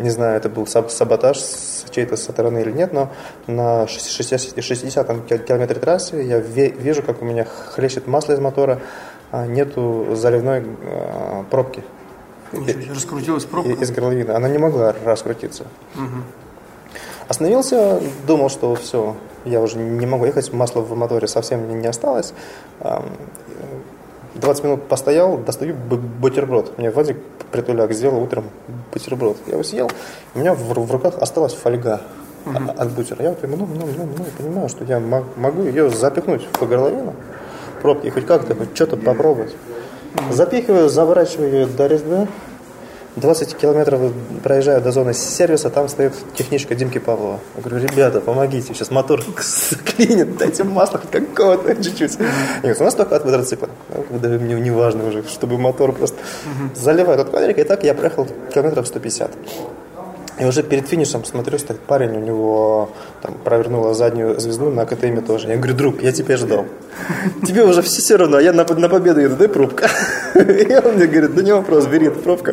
Не 0.00 0.10
знаю, 0.10 0.36
это 0.36 0.48
был 0.48 0.66
саб- 0.66 0.90
саботаж 0.90 1.38
с 1.38 1.84
чьей-то 1.90 2.16
стороны 2.16 2.60
или 2.60 2.72
нет, 2.72 2.92
но 2.92 3.12
на 3.46 3.86
60, 3.86 4.62
60 4.64 5.44
километре 5.46 5.78
трассы 5.78 6.16
я 6.22 6.38
вижу, 6.38 7.02
как 7.02 7.22
у 7.22 7.24
меня 7.24 7.44
хлещет 7.44 8.06
масло 8.06 8.32
из 8.32 8.40
мотора, 8.40 8.80
а 9.30 9.46
нету 9.46 10.14
заливной 10.14 10.64
а, 10.84 11.44
пробки 11.50 11.84
раскрутилась 12.90 13.44
пробка. 13.44 13.72
из 13.72 13.90
горловины. 13.90 14.30
Она 14.30 14.48
не 14.48 14.58
могла 14.58 14.94
раскрутиться. 15.04 15.66
Остановился, 17.28 18.00
думал, 18.26 18.48
что 18.50 18.74
все, 18.74 19.16
я 19.44 19.60
уже 19.60 19.78
не 19.78 20.06
могу 20.06 20.26
ехать, 20.26 20.52
масла 20.52 20.80
в 20.80 20.96
моторе 20.96 21.26
совсем 21.26 21.80
не- 21.80 21.86
осталось. 21.86 22.34
Ам, 22.80 23.04
20 24.34 24.64
минут 24.64 24.82
постоял, 24.88 25.38
достаю 25.38 25.74
бу- 25.74 25.96
бутерброд. 25.96 26.76
Мне 26.78 26.90
Вадик 26.90 27.18
притуляк 27.50 27.92
сделал 27.92 28.22
утром 28.22 28.44
бутерброд. 28.92 29.36
Я 29.46 29.52
его 29.54 29.62
съел, 29.62 29.90
у 30.34 30.38
меня 30.38 30.54
в, 30.54 30.58
в 30.64 30.92
руках 30.92 31.14
осталась 31.20 31.54
фольга 31.54 32.00
а- 32.46 32.74
от 32.76 32.90
бутера. 32.90 33.22
Я 33.22 33.30
вот 33.30 33.42
ну, 33.42 33.56
ну, 33.56 33.66
ну, 33.74 33.86
ну, 34.18 34.24
понимаю, 34.36 34.68
что 34.68 34.84
я 34.84 35.00
мо- 35.00 35.24
могу 35.36 35.62
ее 35.62 35.88
запихнуть 35.90 36.46
в 36.52 36.68
горловину 36.68 37.14
пробки, 37.80 38.08
хоть 38.10 38.26
как-то, 38.26 38.54
хоть 38.54 38.74
что-то 38.74 38.96
попробовать. 38.96 39.54
Запихиваю, 40.30 40.88
заворачиваю 40.88 41.50
ее 41.52 41.66
до 41.66 41.86
резьбы, 41.86 42.28
20 43.16 43.56
километров 43.56 44.12
проезжаю 44.42 44.80
до 44.80 44.90
зоны 44.90 45.14
сервиса, 45.14 45.70
там 45.70 45.88
стоит 45.88 46.12
техничка 46.34 46.74
Димки 46.74 46.98
Павлова. 46.98 47.38
Я 47.56 47.62
говорю, 47.62 47.86
ребята, 47.86 48.20
помогите, 48.20 48.74
сейчас 48.74 48.90
мотор 48.90 49.22
клинит, 49.84 50.36
дайте 50.36 50.64
масло 50.64 50.98
хоть 50.98 51.10
какого-то 51.10 51.74
чуть-чуть. 51.82 52.18
Они 52.18 52.60
говорят, 52.62 52.80
у 52.80 52.84
нас 52.84 52.94
только 52.94 53.16
от 53.16 53.22
квадроцикла. 53.22 53.68
Я 53.90 54.02
говорю, 54.02 54.38
Да 54.38 54.44
мне 54.44 54.60
не 54.60 54.70
важно 54.70 55.06
уже, 55.06 55.22
чтобы 55.28 55.58
мотор 55.58 55.92
просто 55.92 56.18
заливает 56.74 57.20
от 57.20 57.30
квадрика. 57.30 57.60
И 57.60 57.64
так 57.64 57.84
я 57.84 57.94
проехал 57.94 58.26
километров 58.52 58.86
150. 58.88 59.30
И 60.38 60.44
уже 60.44 60.64
перед 60.64 60.88
финишем 60.88 61.24
смотрю, 61.24 61.58
стоит 61.58 61.78
парень, 61.78 62.16
у 62.16 62.20
него 62.20 62.90
там 63.22 63.34
провернула 63.44 63.94
заднюю 63.94 64.40
звезду 64.40 64.68
на 64.68 64.84
КТМ 64.84 65.20
тоже. 65.22 65.48
Я 65.48 65.56
говорю, 65.56 65.74
друг, 65.74 66.02
я 66.02 66.10
тебя 66.10 66.36
ждал. 66.36 66.66
Тебе 67.46 67.64
уже 67.64 67.82
все, 67.82 68.00
все 68.00 68.16
равно, 68.16 68.40
я 68.40 68.52
на, 68.52 68.64
на 68.64 68.88
победу 68.88 69.20
еду, 69.20 69.36
дай 69.36 69.48
пробка. 69.48 69.88
И 70.34 70.74
он 70.74 70.94
мне 70.94 71.06
говорит, 71.06 71.34
да 71.36 71.42
не 71.42 71.52
вопрос, 71.52 71.86
бери 71.86 72.08
эту 72.08 72.18
пробку. 72.18 72.50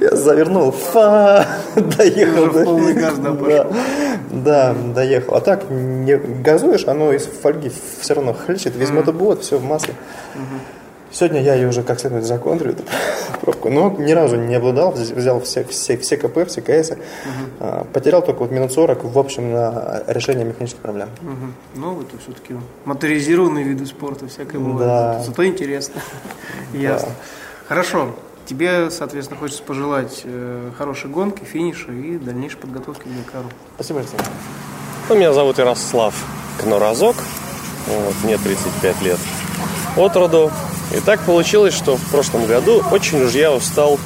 Я 0.00 0.16
завернул, 0.16 0.72
фа, 0.72 1.46
доехал. 1.76 2.44
Уже 2.44 2.64
полный 2.64 2.94
газ, 2.94 3.18
да, 3.18 3.66
да, 4.30 4.74
доехал. 4.94 5.34
А 5.34 5.40
так, 5.40 5.68
не 5.68 6.16
газуешь, 6.16 6.86
оно 6.86 7.12
из 7.12 7.26
фольги 7.26 7.70
все 8.00 8.14
равно 8.14 8.32
хлещет, 8.32 8.74
весь 8.76 8.90
мотобот, 8.90 9.42
все 9.42 9.58
в 9.58 9.64
масле. 9.64 9.94
Сегодня 11.12 11.42
я 11.42 11.54
ее 11.54 11.68
уже 11.68 11.82
как 11.82 11.98
следует 12.00 12.24
законтрю, 12.24 12.70
эту 12.70 12.84
пробку, 13.40 13.68
но 13.70 13.90
ни 13.98 14.12
разу 14.12 14.36
не 14.36 14.54
обладал, 14.54 14.92
вз- 14.92 15.14
взял 15.14 15.40
все, 15.40 15.64
все, 15.64 15.96
все 15.98 16.16
КП, 16.16 16.46
все 16.48 16.60
КС, 16.62 16.92
а, 17.58 17.84
потерял 17.92 18.22
только 18.22 18.40
вот 18.40 18.50
минут 18.52 18.72
40, 18.72 19.04
в 19.04 19.18
общем, 19.18 19.52
на 19.52 20.04
решение 20.06 20.44
механических 20.44 20.80
проблем. 20.80 21.08
Мгм. 21.20 21.54
Ну, 21.74 22.00
это 22.00 22.16
все-таки 22.22 22.54
моторизированные 22.84 23.64
виды 23.64 23.86
спорта, 23.86 24.28
всякое 24.28 24.58
бывает. 24.58 24.78
Да. 24.78 25.20
Зато 25.22 25.44
интересно. 25.46 26.00
Ясно. 26.72 27.08
Хорошо. 27.68 28.14
Тебе, 28.46 28.90
соответственно, 28.90 29.38
хочется 29.38 29.62
пожелать 29.62 30.22
э, 30.24 30.70
хорошей 30.76 31.08
гонки, 31.08 31.44
финиша 31.44 31.92
и 31.92 32.18
дальнейшей 32.18 32.58
подготовки 32.58 33.02
к 33.04 33.24
Дакару. 33.26 33.48
Спасибо, 33.76 34.00
Александр. 34.00 34.24
Ну, 35.08 35.14
меня 35.16 35.32
зовут 35.32 35.58
Ярослав 35.58 36.14
Кноразок. 36.60 37.14
Вот, 37.86 38.14
мне 38.24 38.36
35 38.38 39.02
лет 39.02 39.18
от 39.96 40.16
роду. 40.16 40.50
И 40.94 41.00
так 41.00 41.20
получилось, 41.20 41.74
что 41.74 41.96
в 41.96 42.02
прошлом 42.10 42.46
году 42.46 42.82
очень 42.90 43.22
уж 43.22 43.32
я 43.32 43.52
устал 43.52 43.98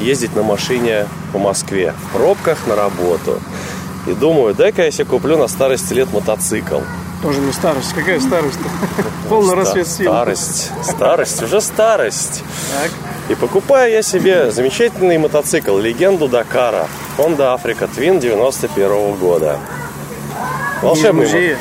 ездить 0.00 0.34
на 0.34 0.42
машине 0.42 1.06
по 1.32 1.38
Москве 1.38 1.94
в 1.98 2.16
пробках 2.16 2.66
на 2.66 2.76
работу. 2.76 3.40
И 4.06 4.12
думаю, 4.12 4.54
дай-ка 4.54 4.84
я 4.84 4.90
себе 4.90 5.04
куплю 5.04 5.36
на 5.36 5.46
старости 5.46 5.92
лет 5.92 6.10
мотоцикл. 6.12 6.80
Тоже 7.22 7.40
не 7.40 7.52
старость. 7.52 7.92
Какая 7.92 8.18
старость? 8.18 8.58
Полный 9.28 9.54
рассвет 9.54 9.86
сил. 9.86 10.10
Старость. 10.10 10.70
Старость. 10.82 11.42
Уже 11.42 11.60
старость. 11.60 12.42
Так. 12.72 12.90
И 13.28 13.34
покупаю 13.34 13.92
я 13.92 14.02
себе 14.02 14.50
замечательный 14.50 15.18
мотоцикл 15.18 15.76
«Легенду 15.76 16.28
Дакара» 16.28 16.88
Honda 17.18 17.54
Africa 17.56 17.88
Twin 17.94 18.18
91 18.18 19.16
года. 19.16 19.58
Не 19.60 20.78
из 20.78 20.82
Волшебный 20.82 21.26
музея. 21.26 21.58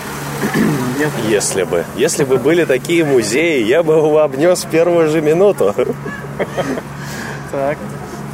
Нет. 0.98 1.10
Если 1.28 1.64
бы. 1.64 1.86
Если 1.96 2.24
бы 2.24 2.38
были 2.38 2.66
такие 2.66 3.04
музеи, 3.04 3.64
я 3.64 3.84
бы 3.84 3.94
его 3.96 4.20
обнес 4.20 4.64
в 4.64 4.70
первую 4.70 5.10
же 5.10 5.22
минуту. 5.22 5.74
Так. 7.52 7.78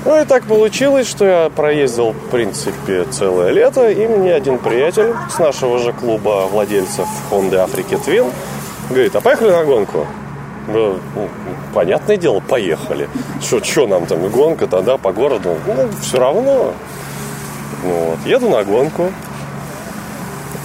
Ну 0.04 0.22
и 0.22 0.26
так 0.26 0.44
получилось, 0.44 1.08
что 1.08 1.26
я 1.26 1.50
проездил, 1.50 2.12
в 2.12 2.30
принципе, 2.30 3.06
целое 3.06 3.52
лето, 3.52 3.90
и 3.90 4.06
мне 4.08 4.36
один 4.36 4.60
приятель 4.60 5.14
с 5.32 5.40
нашего 5.40 5.80
же 5.80 5.94
клуба 5.94 6.48
владельцев 6.52 7.08
Honda 7.32 7.66
Africa 7.66 8.00
Twin 8.06 8.32
говорит, 8.90 9.16
а 9.16 9.22
поехали 9.22 9.50
на 9.52 9.64
гонку? 9.64 10.06
Ну, 10.68 11.00
ну, 11.16 11.30
понятное 11.74 12.18
дело, 12.18 12.40
поехали. 12.40 13.10
Что, 13.42 13.64
что 13.64 13.88
нам 13.88 14.06
там, 14.06 14.28
гонка 14.30 14.68
тогда 14.68 14.98
по 14.98 15.12
городу? 15.12 15.58
Ну, 15.66 15.90
все 16.02 16.20
равно. 16.20 16.74
Ну, 17.84 17.94
вот, 18.06 18.20
еду 18.26 18.50
на 18.50 18.64
гонку. 18.64 19.12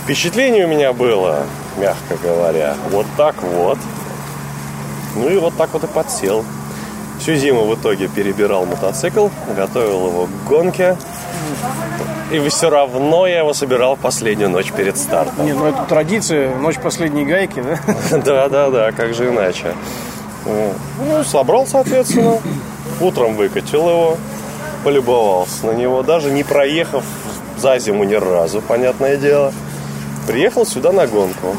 Впечатление 0.04 0.66
у 0.66 0.68
меня 0.68 0.92
было, 0.92 1.44
мягко 1.76 2.16
говоря, 2.22 2.74
вот 2.90 3.06
так 3.16 3.42
вот. 3.42 3.78
Ну 5.16 5.28
и 5.28 5.36
вот 5.38 5.54
так 5.56 5.72
вот 5.72 5.84
и 5.84 5.86
подсел. 5.86 6.44
Всю 7.20 7.34
зиму 7.34 7.64
в 7.66 7.74
итоге 7.74 8.08
перебирал 8.08 8.64
мотоцикл, 8.64 9.28
готовил 9.54 10.08
его 10.08 10.26
к 10.26 10.48
гонке. 10.48 10.96
И 12.30 12.38
все 12.48 12.70
равно 12.70 13.26
я 13.26 13.40
его 13.40 13.52
собирал 13.52 13.96
в 13.96 13.98
последнюю 13.98 14.50
ночь 14.50 14.72
перед 14.72 14.96
стартом. 14.96 15.44
Не, 15.44 15.52
ну 15.52 15.66
это 15.66 15.82
традиция, 15.88 16.54
ночь 16.56 16.78
последней 16.78 17.26
гайки, 17.26 17.60
да? 17.60 17.78
Да, 18.24 18.48
да, 18.48 18.70
да, 18.70 18.92
как 18.92 19.14
же 19.14 19.28
иначе. 19.28 19.74
Ну, 20.46 21.24
собрал, 21.24 21.66
соответственно. 21.66 22.38
Утром 23.00 23.34
выкатил 23.36 23.88
его, 23.88 24.16
полюбовался 24.84 25.66
на 25.66 25.72
него, 25.72 26.02
даже 26.02 26.30
не 26.30 26.44
проехав 26.44 27.04
за 27.58 27.78
зиму 27.78 28.04
ни 28.04 28.14
разу, 28.14 28.62
понятное 28.62 29.16
дело. 29.16 29.52
Приехал 30.26 30.66
сюда 30.66 30.92
на 30.92 31.06
гонку. 31.06 31.56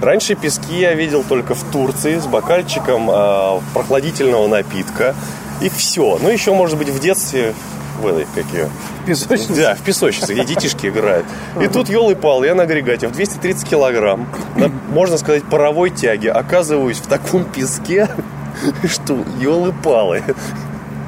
Раньше 0.00 0.36
пески 0.36 0.78
я 0.78 0.94
видел 0.94 1.24
только 1.28 1.54
в 1.54 1.64
Турции 1.72 2.18
с 2.18 2.26
бокальчиком 2.26 3.10
э, 3.10 3.60
прохладительного 3.74 4.46
напитка. 4.46 5.14
И 5.60 5.68
все. 5.68 6.18
Ну, 6.22 6.28
еще, 6.28 6.52
может 6.52 6.78
быть, 6.78 6.88
в 6.88 7.00
детстве 7.00 7.54
в 8.00 8.06
этой, 8.06 8.26
какие? 8.34 8.68
Песочница? 9.06 9.54
Да, 9.54 9.74
в 9.74 9.80
песочнице, 9.80 10.34
где 10.34 10.44
детишки 10.44 10.86
играют. 10.86 11.26
И 11.60 11.66
тут, 11.66 11.88
елы 11.88 12.14
пал 12.14 12.44
я 12.44 12.54
на 12.54 12.62
агрегате 12.62 13.08
в 13.08 13.12
230 13.12 13.68
килограмм, 13.68 14.28
на, 14.56 14.68
можно 14.68 15.18
сказать, 15.18 15.44
паровой 15.44 15.90
тяге, 15.90 16.30
оказываюсь 16.30 16.98
в 16.98 17.06
таком 17.06 17.44
песке, 17.44 18.08
что 18.84 19.24
елы-палы. 19.40 20.22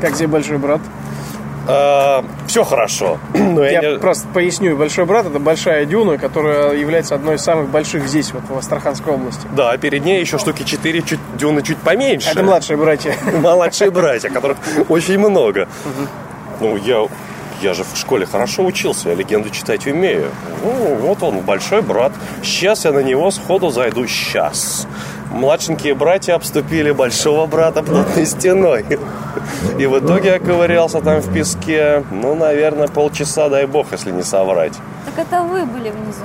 Как 0.01 0.15
тебе 0.15 0.29
большой 0.29 0.59
брат? 0.59 0.81
Все 1.67 2.65
хорошо. 2.65 3.19
Но 3.35 3.65
я, 3.65 3.81
Я 3.83 3.93
не- 3.93 3.99
просто 3.99 4.27
поясню. 4.29 4.77
Большой 4.77 5.05
брат 5.05 5.27
это 5.27 5.39
большая 5.39 5.85
дюна, 5.85 6.19
которая 6.19 6.75
является 6.75 7.15
одной 7.15 7.37
из 7.37 7.43
самых 7.43 7.69
больших 7.69 8.07
здесь, 8.09 8.33
вот 8.33 8.43
в 8.49 8.57
Астраханской 8.59 9.13
области. 9.13 9.47
Да, 9.55 9.71
а 9.71 9.79
перед 9.79 10.05
ней 10.05 10.21
еще 10.21 10.39
штуки 10.39 10.63
4, 10.65 11.03
чуть, 11.03 11.21
дюны 11.39 11.63
чуть 11.63 11.79
поменьше. 11.79 12.31
Это 12.31 12.43
младшие 12.43 12.77
братья. 12.77 13.15
Младшие 13.41 13.91
братья, 13.91 14.31
которых 14.31 14.57
очень 14.89 15.19
много. 15.19 15.69
Ну, 16.61 16.77
я, 16.77 17.07
я 17.63 17.75
же 17.75 17.85
в 17.85 17.97
школе 17.97 18.27
хорошо 18.27 18.65
учился, 18.65 19.11
я 19.11 19.15
легенду 19.15 19.51
читать 19.51 19.87
умею. 19.87 20.31
Ну, 20.63 20.95
вот 20.97 21.23
он, 21.23 21.41
большой 21.41 21.83
брат. 21.83 22.13
Сейчас 22.43 22.85
я 22.85 22.93
на 22.93 23.01
него 23.01 23.31
сходу 23.31 23.71
зайду. 23.71 24.07
Сейчас. 24.07 24.87
Младшенькие 25.31 25.95
братья 25.95 26.35
обступили 26.35 26.91
большого 26.91 27.47
брата 27.47 27.83
плотной 27.83 28.27
стеной. 28.27 28.85
И 29.79 29.87
в 29.87 29.99
итоге 29.99 30.31
я 30.31 30.39
ковырялся 30.39 31.01
там 31.01 31.21
в 31.21 31.33
песке, 31.33 32.05
ну, 32.11 32.35
наверное, 32.35 32.89
полчаса, 32.89 33.49
дай 33.49 33.67
бог, 33.67 33.93
если 33.93 34.11
не 34.11 34.23
соврать. 34.23 34.75
Так 35.07 35.27
это 35.27 35.43
вы 35.43 35.65
были 35.67 35.91
внизу. 35.91 36.25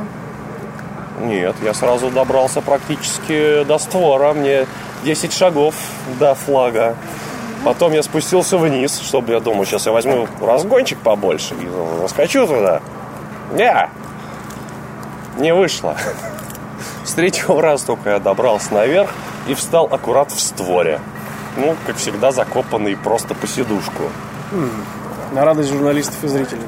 Нет, 1.21 1.55
я 1.63 1.73
сразу 1.73 2.09
добрался 2.09 2.61
практически 2.61 3.63
до 3.63 3.77
створа. 3.77 4.33
Мне 4.33 4.65
10 5.03 5.31
шагов 5.31 5.75
до 6.19 6.33
флага. 6.35 6.95
Потом 7.65 7.93
я 7.93 8.03
спустился 8.03 8.59
вниз, 8.59 8.99
чтобы 8.99 9.33
я 9.33 9.39
думал, 9.39 9.65
сейчас 9.65 9.87
я 9.87 9.91
возьму 9.91 10.27
разгончик 10.39 10.99
побольше 10.99 11.55
и 11.55 11.67
заскочу 11.99 12.45
туда. 12.45 12.79
Не, 13.53 13.89
не 15.39 15.51
вышло. 15.51 15.97
С 17.03 17.13
третьего 17.15 17.59
раза 17.59 17.87
только 17.87 18.11
я 18.11 18.19
добрался 18.19 18.71
наверх 18.71 19.09
и 19.47 19.55
встал 19.55 19.87
аккурат 19.91 20.31
в 20.31 20.39
створе. 20.39 20.99
Ну, 21.57 21.75
как 21.87 21.95
всегда, 21.95 22.31
закопанный 22.31 22.95
просто 22.95 23.33
по 23.33 23.47
сидушку. 23.47 24.11
На 25.33 25.43
радость 25.43 25.69
журналистов 25.69 26.23
и 26.23 26.27
зрителей. 26.27 26.67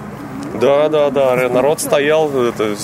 Да, 0.53 0.89
да, 0.89 1.09
да. 1.09 1.35
Народ 1.49 1.79
стоял, 1.81 2.29
это, 2.47 2.75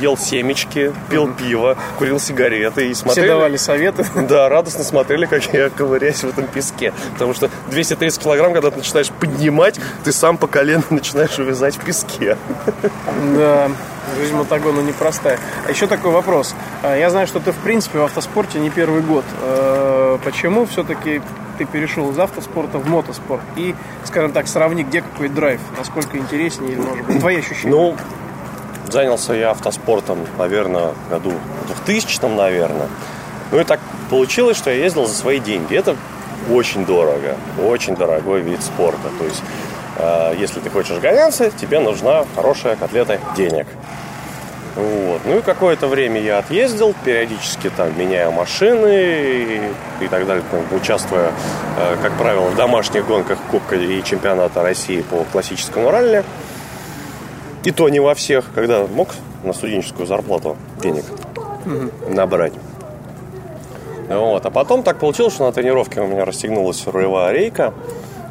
ел 0.00 0.16
семечки, 0.16 0.92
пил 1.10 1.32
пиво, 1.32 1.76
курил 1.98 2.18
сигареты 2.20 2.88
и 2.88 2.92
Все 2.94 3.02
смотрели. 3.02 3.28
давали 3.28 3.56
советы. 3.56 4.04
Да, 4.30 4.48
радостно 4.48 4.84
смотрели, 4.84 5.26
как 5.26 5.44
я 5.52 5.70
ковыряюсь 5.70 6.22
в 6.22 6.28
этом 6.28 6.46
песке. 6.46 6.92
Потому 7.14 7.34
что 7.34 7.50
230 7.70 8.22
килограмм, 8.22 8.52
когда 8.52 8.70
ты 8.70 8.78
начинаешь 8.78 9.10
поднимать, 9.10 9.78
ты 10.04 10.12
сам 10.12 10.36
по 10.36 10.46
колено 10.46 10.82
начинаешь 10.90 11.38
увязать 11.38 11.76
в 11.76 11.84
песке. 11.84 12.36
Да, 13.36 13.70
жизнь 14.18 14.34
мотогона 14.34 14.80
непростая. 14.80 15.38
А 15.66 15.70
еще 15.70 15.86
такой 15.86 16.10
вопрос. 16.12 16.54
А, 16.82 16.96
Я 16.96 17.10
знаю, 17.10 17.26
что 17.26 17.40
ты, 17.40 17.52
в 17.52 17.56
принципе, 17.58 17.98
в 17.98 18.04
автоспорте 18.04 18.58
не 18.60 18.70
первый 18.70 19.02
год. 19.02 19.24
Почему 20.18 20.66
все-таки 20.66 21.20
ты 21.58 21.64
перешел 21.64 22.10
из 22.10 22.18
автоспорта 22.18 22.78
в 22.78 22.88
мотоспорт? 22.88 23.42
И, 23.56 23.74
скажем 24.04 24.32
так, 24.32 24.48
сравни, 24.48 24.82
где 24.84 25.02
какой 25.02 25.28
драйв, 25.28 25.60
насколько 25.76 26.18
интереснее, 26.18 26.72
или, 26.72 26.80
может 26.80 27.06
быть, 27.06 27.20
твои 27.20 27.38
ощущения. 27.38 27.70
Ну, 27.70 27.96
занялся 28.90 29.34
я 29.34 29.50
автоспортом, 29.50 30.18
наверное, 30.38 30.92
году 31.10 31.32
в 31.64 31.66
2000 31.66 32.34
наверное. 32.34 32.88
Ну 33.52 33.60
и 33.60 33.64
так 33.64 33.80
получилось, 34.10 34.56
что 34.56 34.70
я 34.70 34.84
ездил 34.84 35.06
за 35.06 35.14
свои 35.14 35.40
деньги. 35.40 35.74
Это 35.74 35.96
очень 36.50 36.84
дорого, 36.86 37.36
очень 37.62 37.96
дорогой 37.96 38.40
вид 38.40 38.62
спорта. 38.62 39.08
То 39.18 39.24
есть, 39.24 39.42
э, 39.96 40.34
если 40.38 40.60
ты 40.60 40.70
хочешь 40.70 40.98
гоняться, 40.98 41.50
тебе 41.50 41.80
нужна 41.80 42.24
хорошая 42.34 42.76
котлета 42.76 43.18
денег. 43.36 43.66
Вот. 44.76 45.22
Ну 45.24 45.38
и 45.38 45.42
какое-то 45.42 45.88
время 45.88 46.20
я 46.20 46.38
отъездил, 46.38 46.94
периодически 47.04 47.70
там 47.70 47.98
меняя 47.98 48.30
машины 48.30 48.88
и, 48.88 50.04
и 50.04 50.08
так 50.08 50.26
далее, 50.26 50.44
там, 50.50 50.60
участвуя, 50.76 51.32
э, 51.78 51.96
как 52.00 52.16
правило, 52.16 52.46
в 52.46 52.56
домашних 52.56 53.06
гонках 53.06 53.38
Кубка 53.50 53.76
и 53.76 54.02
чемпионата 54.04 54.62
России 54.62 55.02
по 55.02 55.24
классическому 55.24 55.90
ралли. 55.90 56.24
И 57.64 57.72
то 57.72 57.88
не 57.88 58.00
во 58.00 58.14
всех, 58.14 58.46
когда 58.54 58.86
мог 58.86 59.08
на 59.44 59.52
студенческую 59.52 60.06
зарплату 60.06 60.56
денег 60.80 61.04
набрать. 62.08 62.54
Вот. 64.08 64.44
А 64.46 64.50
потом 64.50 64.82
так 64.82 64.98
получилось, 64.98 65.34
что 65.34 65.44
на 65.44 65.52
тренировке 65.52 66.00
у 66.00 66.06
меня 66.06 66.24
расстегнулась 66.24 66.86
рулевая 66.86 67.32
рейка. 67.32 67.74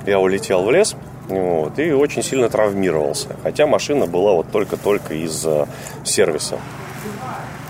Я 0.05 0.19
улетел 0.19 0.63
в 0.63 0.71
лес 0.71 0.95
вот, 1.29 1.79
и 1.79 1.91
очень 1.91 2.23
сильно 2.23 2.49
травмировался. 2.49 3.29
Хотя 3.43 3.67
машина 3.67 4.05
была 4.07 4.33
вот 4.33 4.51
только-только 4.51 5.13
из 5.13 5.45
э, 5.45 5.65
сервиса. 6.03 6.57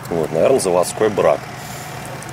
Вот, 0.09 0.31
наверное, 0.31 0.59
заводской 0.59 1.09
брак. 1.09 1.39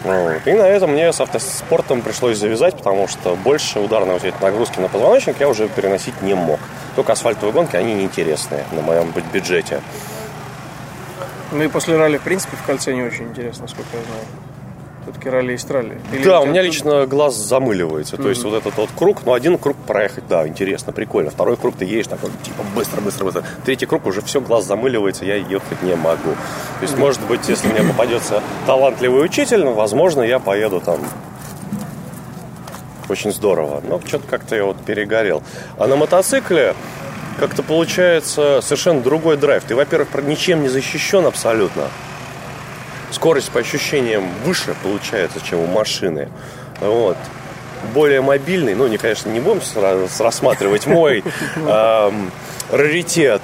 Вот. 0.04 0.46
И 0.46 0.52
на 0.52 0.62
этом 0.68 0.92
мне 0.92 1.12
с 1.12 1.20
автоспортом 1.20 2.00
пришлось 2.00 2.38
завязать, 2.38 2.76
потому 2.76 3.08
что 3.08 3.34
больше 3.34 3.80
ударной 3.80 4.14
вот 4.14 4.24
этой 4.24 4.40
нагрузки 4.40 4.78
на 4.78 4.88
позвоночник 4.88 5.36
я 5.40 5.48
уже 5.48 5.68
переносить 5.68 6.22
не 6.22 6.34
мог. 6.34 6.60
Только 6.94 7.12
асфальтовые 7.12 7.52
гонки, 7.52 7.76
они 7.76 7.94
неинтересные 7.94 8.64
на 8.72 8.82
моем 8.82 9.10
бю- 9.10 9.24
бюджете. 9.32 9.80
Ну 11.52 11.62
и 11.62 11.68
после 11.68 11.96
ралли, 11.96 12.18
в 12.18 12.22
принципе, 12.22 12.56
в 12.56 12.62
кольце 12.62 12.94
не 12.94 13.02
очень 13.02 13.24
интересно, 13.24 13.66
сколько 13.68 13.96
я 13.96 14.02
знаю. 14.04 14.24
Все-таки 15.06 15.30
ралли 15.30 15.52
есть 15.52 15.70
ралли. 15.70 16.00
Или 16.12 16.24
да, 16.24 16.40
у 16.40 16.46
меня 16.46 16.62
лично 16.62 17.06
глаз 17.06 17.36
замыливается. 17.36 18.16
То 18.16 18.28
есть 18.28 18.42
вот 18.42 18.54
этот 18.54 18.76
вот 18.76 18.90
круг, 18.96 19.24
ну 19.24 19.34
один 19.34 19.56
круг 19.56 19.76
проехать, 19.76 20.26
да, 20.28 20.48
интересно, 20.48 20.92
прикольно. 20.92 21.30
Второй 21.30 21.56
круг 21.56 21.76
ты 21.76 21.84
едешь 21.84 22.08
такой, 22.08 22.30
типа, 22.42 22.64
быстро, 22.74 23.00
быстро, 23.00 23.24
быстро. 23.24 23.44
Третий 23.64 23.86
круг 23.86 24.04
уже 24.06 24.20
все, 24.20 24.40
глаз 24.40 24.64
замыливается, 24.64 25.24
я 25.24 25.36
ехать 25.36 25.80
не 25.82 25.94
могу. 25.94 26.32
То 26.32 26.82
есть, 26.82 26.98
может 26.98 27.20
быть, 27.28 27.48
если 27.48 27.68
мне 27.68 27.84
попадется 27.84 28.42
талантливый 28.66 29.24
учитель, 29.24 29.62
ну, 29.62 29.74
возможно, 29.74 30.22
я 30.22 30.40
поеду 30.40 30.80
там 30.80 30.98
очень 33.08 33.32
здорово. 33.32 33.80
Но 33.88 34.00
что-то 34.04 34.26
как-то 34.26 34.56
я 34.56 34.64
вот 34.64 34.76
перегорел. 34.84 35.40
А 35.78 35.86
на 35.86 35.94
мотоцикле 35.94 36.74
как-то 37.38 37.62
получается 37.62 38.60
совершенно 38.60 39.02
другой 39.02 39.36
драйв. 39.36 39.62
Ты, 39.62 39.76
во-первых, 39.76 40.08
ничем 40.24 40.62
не 40.62 40.68
защищен 40.68 41.26
абсолютно. 41.26 41.84
Скорость 43.10 43.50
по 43.50 43.60
ощущениям 43.60 44.24
выше 44.44 44.74
получается, 44.82 45.40
чем 45.40 45.60
у 45.60 45.66
машины. 45.66 46.28
Вот. 46.80 47.16
Более 47.94 48.20
мобильный, 48.20 48.74
ну, 48.74 48.86
не, 48.86 48.98
конечно, 48.98 49.30
не 49.30 49.40
будем 49.40 49.60
рассматривать 50.18 50.86
мой 50.86 51.22
эм, 51.56 52.30
раритет. 52.72 53.42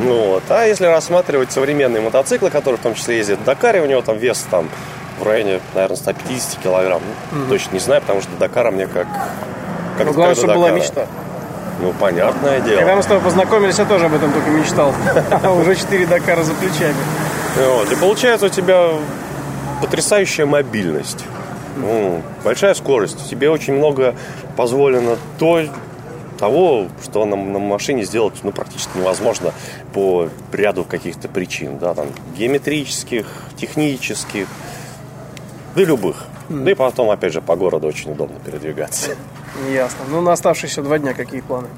Вот. 0.00 0.42
А 0.48 0.64
если 0.64 0.86
рассматривать 0.86 1.52
современные 1.52 2.02
мотоциклы, 2.02 2.50
которые 2.50 2.78
в 2.78 2.82
том 2.82 2.94
числе 2.94 3.18
ездят 3.18 3.40
в 3.40 3.44
Дакаре, 3.44 3.80
у 3.82 3.86
него 3.86 4.02
там 4.02 4.18
вес 4.18 4.44
там 4.50 4.68
в 5.20 5.22
районе, 5.24 5.60
наверное, 5.74 5.96
150 5.96 6.60
килограмм. 6.62 7.02
Ну, 7.32 7.46
Точно 7.48 7.72
не 7.74 7.78
знаю, 7.78 8.00
потому 8.00 8.20
что 8.20 8.30
Дакара 8.38 8.70
мне 8.70 8.86
как... 8.86 9.06
как 9.96 10.06
Ну, 10.06 10.12
главное, 10.12 10.34
чтобы 10.34 10.54
была 10.54 10.68
Дакара. 10.68 10.82
мечта. 10.82 11.06
Ну, 11.80 11.92
понятное 11.92 12.60
дело. 12.60 12.78
Когда 12.78 12.96
мы 12.96 13.02
с 13.02 13.06
тобой 13.06 13.22
познакомились, 13.22 13.78
я 13.78 13.84
тоже 13.84 14.06
об 14.06 14.14
этом 14.14 14.32
только 14.32 14.50
мечтал. 14.50 14.94
А 15.30 15.52
уже 15.52 15.76
4 15.76 16.06
Дакара 16.06 16.42
за 16.42 16.54
плечами. 16.54 16.94
Вот. 17.56 17.90
И 17.90 17.96
получается 17.96 18.46
у 18.46 18.48
тебя 18.50 18.90
потрясающая 19.80 20.46
мобильность. 20.46 21.24
Ну, 21.76 22.22
большая 22.44 22.74
скорость. 22.74 23.28
Тебе 23.28 23.50
очень 23.50 23.74
много 23.74 24.14
позволено 24.56 25.16
то, 25.38 25.62
того, 26.38 26.88
что 27.02 27.24
на, 27.24 27.36
на 27.36 27.58
машине 27.58 28.04
сделать 28.04 28.34
ну, 28.42 28.52
практически 28.52 28.98
невозможно 28.98 29.52
по 29.92 30.28
ряду 30.52 30.84
каких-то 30.84 31.28
причин. 31.28 31.78
Да, 31.78 31.94
там, 31.94 32.08
геометрических, 32.36 33.26
технических, 33.56 34.46
да 35.74 35.82
и 35.82 35.84
любых. 35.84 36.26
Да 36.48 36.70
и 36.70 36.74
потом, 36.74 37.10
опять 37.10 37.32
же, 37.32 37.40
по 37.40 37.56
городу 37.56 37.86
очень 37.88 38.12
удобно 38.12 38.38
передвигаться. 38.38 39.16
Ясно. 39.70 40.04
Ну, 40.10 40.20
на 40.20 40.32
оставшиеся 40.32 40.82
два 40.82 40.98
дня 40.98 41.14
какие 41.14 41.40
планы? 41.40 41.68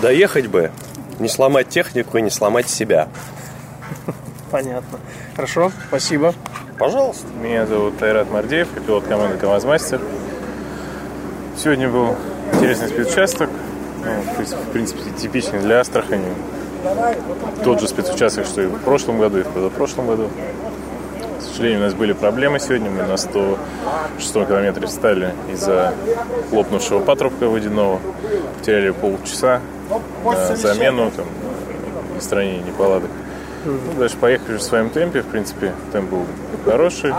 Доехать 0.00 0.46
бы, 0.46 0.70
не 1.20 1.28
сломать 1.28 1.68
технику 1.68 2.18
и 2.18 2.22
не 2.22 2.30
сломать 2.30 2.68
себя. 2.68 3.08
Понятно. 4.50 4.98
Хорошо, 5.36 5.72
спасибо. 5.88 6.34
Пожалуйста. 6.78 7.26
Меня 7.42 7.66
зовут 7.66 7.98
Тайрат 7.98 8.30
Мардеев, 8.30 8.68
я 8.74 8.80
пилот 8.80 9.04
команды 9.04 9.36
КамАЗ-мастер. 9.36 10.00
Сегодня 11.56 11.88
был 11.88 12.16
интересный 12.52 12.88
спецучасток, 12.88 13.50
ну, 14.04 14.32
в 14.32 14.36
принципе- 14.36 14.62
в 14.62 14.72
принципе, 14.72 15.00
типичный 15.18 15.60
для 15.60 15.80
Астрахани. 15.80 16.32
Тот 17.64 17.80
же 17.80 17.88
спецучасток, 17.88 18.46
что 18.46 18.62
и 18.62 18.66
в 18.66 18.78
прошлом 18.78 19.18
году, 19.18 19.38
и 19.38 19.42
в 19.42 19.48
позапрошлом 19.48 20.06
году. 20.06 20.30
К 21.40 21.42
сожалению, 21.42 21.80
у 21.80 21.84
нас 21.84 21.94
были 21.94 22.12
проблемы 22.12 22.60
сегодня. 22.60 22.88
Мы 22.90 23.02
на 23.02 23.16
106 23.16 24.46
километре 24.46 24.86
встали 24.86 25.34
из-за 25.52 25.94
лопнувшего 26.52 27.00
патрубка 27.00 27.48
водяного. 27.48 27.98
Потеряли 28.58 28.90
полчаса 28.90 29.60
на 30.24 30.56
замену, 30.56 31.10
там, 31.10 31.26
устранение 32.16 32.62
неполадок. 32.62 33.10
Ну, 33.64 33.78
дальше 33.98 34.16
поехали 34.16 34.56
в 34.56 34.62
своем 34.62 34.90
темпе, 34.90 35.22
в 35.22 35.26
принципе, 35.26 35.74
темп 35.92 36.10
был 36.10 36.26
хороший. 36.64 37.12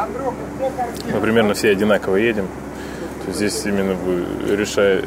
Мы 1.13 1.19
примерно 1.21 1.53
все 1.53 1.71
одинаково 1.71 2.15
едем. 2.15 2.47
Здесь 3.27 3.65
именно 3.65 3.95
решая... 4.47 5.03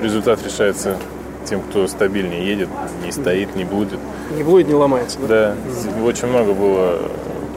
результат 0.00 0.44
решается 0.44 0.96
тем, 1.44 1.60
кто 1.62 1.86
стабильнее 1.88 2.46
едет, 2.46 2.68
не 3.04 3.12
стоит, 3.12 3.54
не 3.56 3.64
блудит. 3.64 3.98
Не 4.36 4.42
будет, 4.42 4.68
не 4.68 4.74
ломается, 4.74 5.18
да? 5.20 5.54
Да, 5.54 6.02
очень 6.02 6.28
много 6.28 6.52
было 6.52 7.10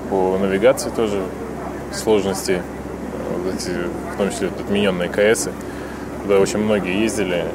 по 0.10 0.38
навигации 0.38 0.90
тоже 0.90 1.22
сложностей. 1.94 2.62
Вот 3.44 3.54
эти, 3.54 3.70
в 4.14 4.18
том 4.18 4.30
числе 4.30 4.48
отмененные 4.48 5.10
КС, 5.10 5.50
куда 6.22 6.40
очень 6.40 6.60
многие 6.60 7.02
ездили. 7.02 7.46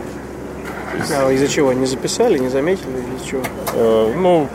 А 1.17 1.31
из-за 1.33 1.49
чего? 1.49 1.73
Не 1.73 1.87
записали, 1.87 2.39
не 2.39 2.49
заметили 2.49 2.91
или 2.99 3.29
чего? 3.29 3.43
Э, 3.75 4.13
ну, 4.17 4.49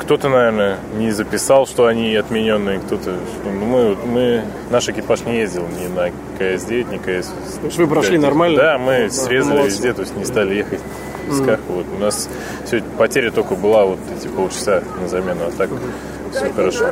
кто-то, 0.00 0.28
наверное, 0.28 0.78
не 0.96 1.10
записал, 1.12 1.66
что 1.66 1.86
они 1.86 2.14
отмененные, 2.14 2.78
кто-то... 2.80 3.14
ну, 3.44 3.50
мы, 3.50 3.96
мы, 4.06 4.44
наш 4.70 4.88
экипаж 4.88 5.22
не 5.24 5.38
ездил 5.38 5.66
ни 5.68 5.86
на 5.86 6.08
КС-9, 6.38 6.92
ни 6.92 6.98
КС... 6.98 7.28
То 7.60 7.66
есть 7.66 7.78
вы 7.78 7.86
прошли 7.86 8.18
нормально? 8.18 8.56
Да, 8.56 8.78
мы 8.78 9.04
Да, 9.04 9.10
срезали 9.10 9.56
молодцы. 9.58 9.70
везде, 9.76 9.92
то 9.94 10.02
есть 10.02 10.16
не 10.16 10.24
стали 10.24 10.54
ехать 10.56 10.80
в 11.26 11.30
песках. 11.30 11.60
Вот. 11.68 11.86
У 11.96 12.00
нас 12.00 12.28
сегодня 12.66 12.88
потеря 12.98 13.30
только 13.30 13.54
была 13.54 13.86
вот 13.86 13.98
эти 14.18 14.28
полчаса 14.28 14.82
на 15.00 15.08
замену, 15.08 15.46
а 15.46 15.50
так 15.52 15.70
все 16.32 16.52
хорошо. 16.52 16.90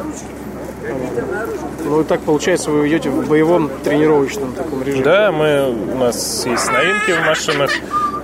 Ну 1.84 2.00
и 2.00 2.04
так 2.04 2.20
получается, 2.20 2.70
вы 2.70 2.88
идете 2.88 3.10
в 3.10 3.28
боевом 3.28 3.70
тренировочном 3.84 4.52
таком 4.52 4.82
режиме. 4.82 5.04
Да, 5.04 5.30
мы, 5.32 5.70
у 5.70 5.96
нас 5.98 6.46
есть 6.46 6.72
новинки 6.72 7.12
в 7.12 7.26
машинах. 7.26 7.70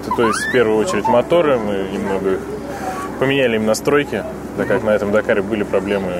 Это, 0.09 0.17
то 0.17 0.27
есть, 0.27 0.49
в 0.49 0.53
первую 0.53 0.79
очередь, 0.79 1.07
моторы. 1.07 1.59
Мы 1.59 1.87
немного 1.93 2.33
их 2.33 2.39
поменяли 3.19 3.57
им 3.57 3.67
настройки, 3.67 4.25
так 4.57 4.67
как 4.69 4.83
на 4.83 4.91
этом 4.91 5.13
Дакаре 5.13 5.43
были 5.43 5.65
проблемы 5.65 6.13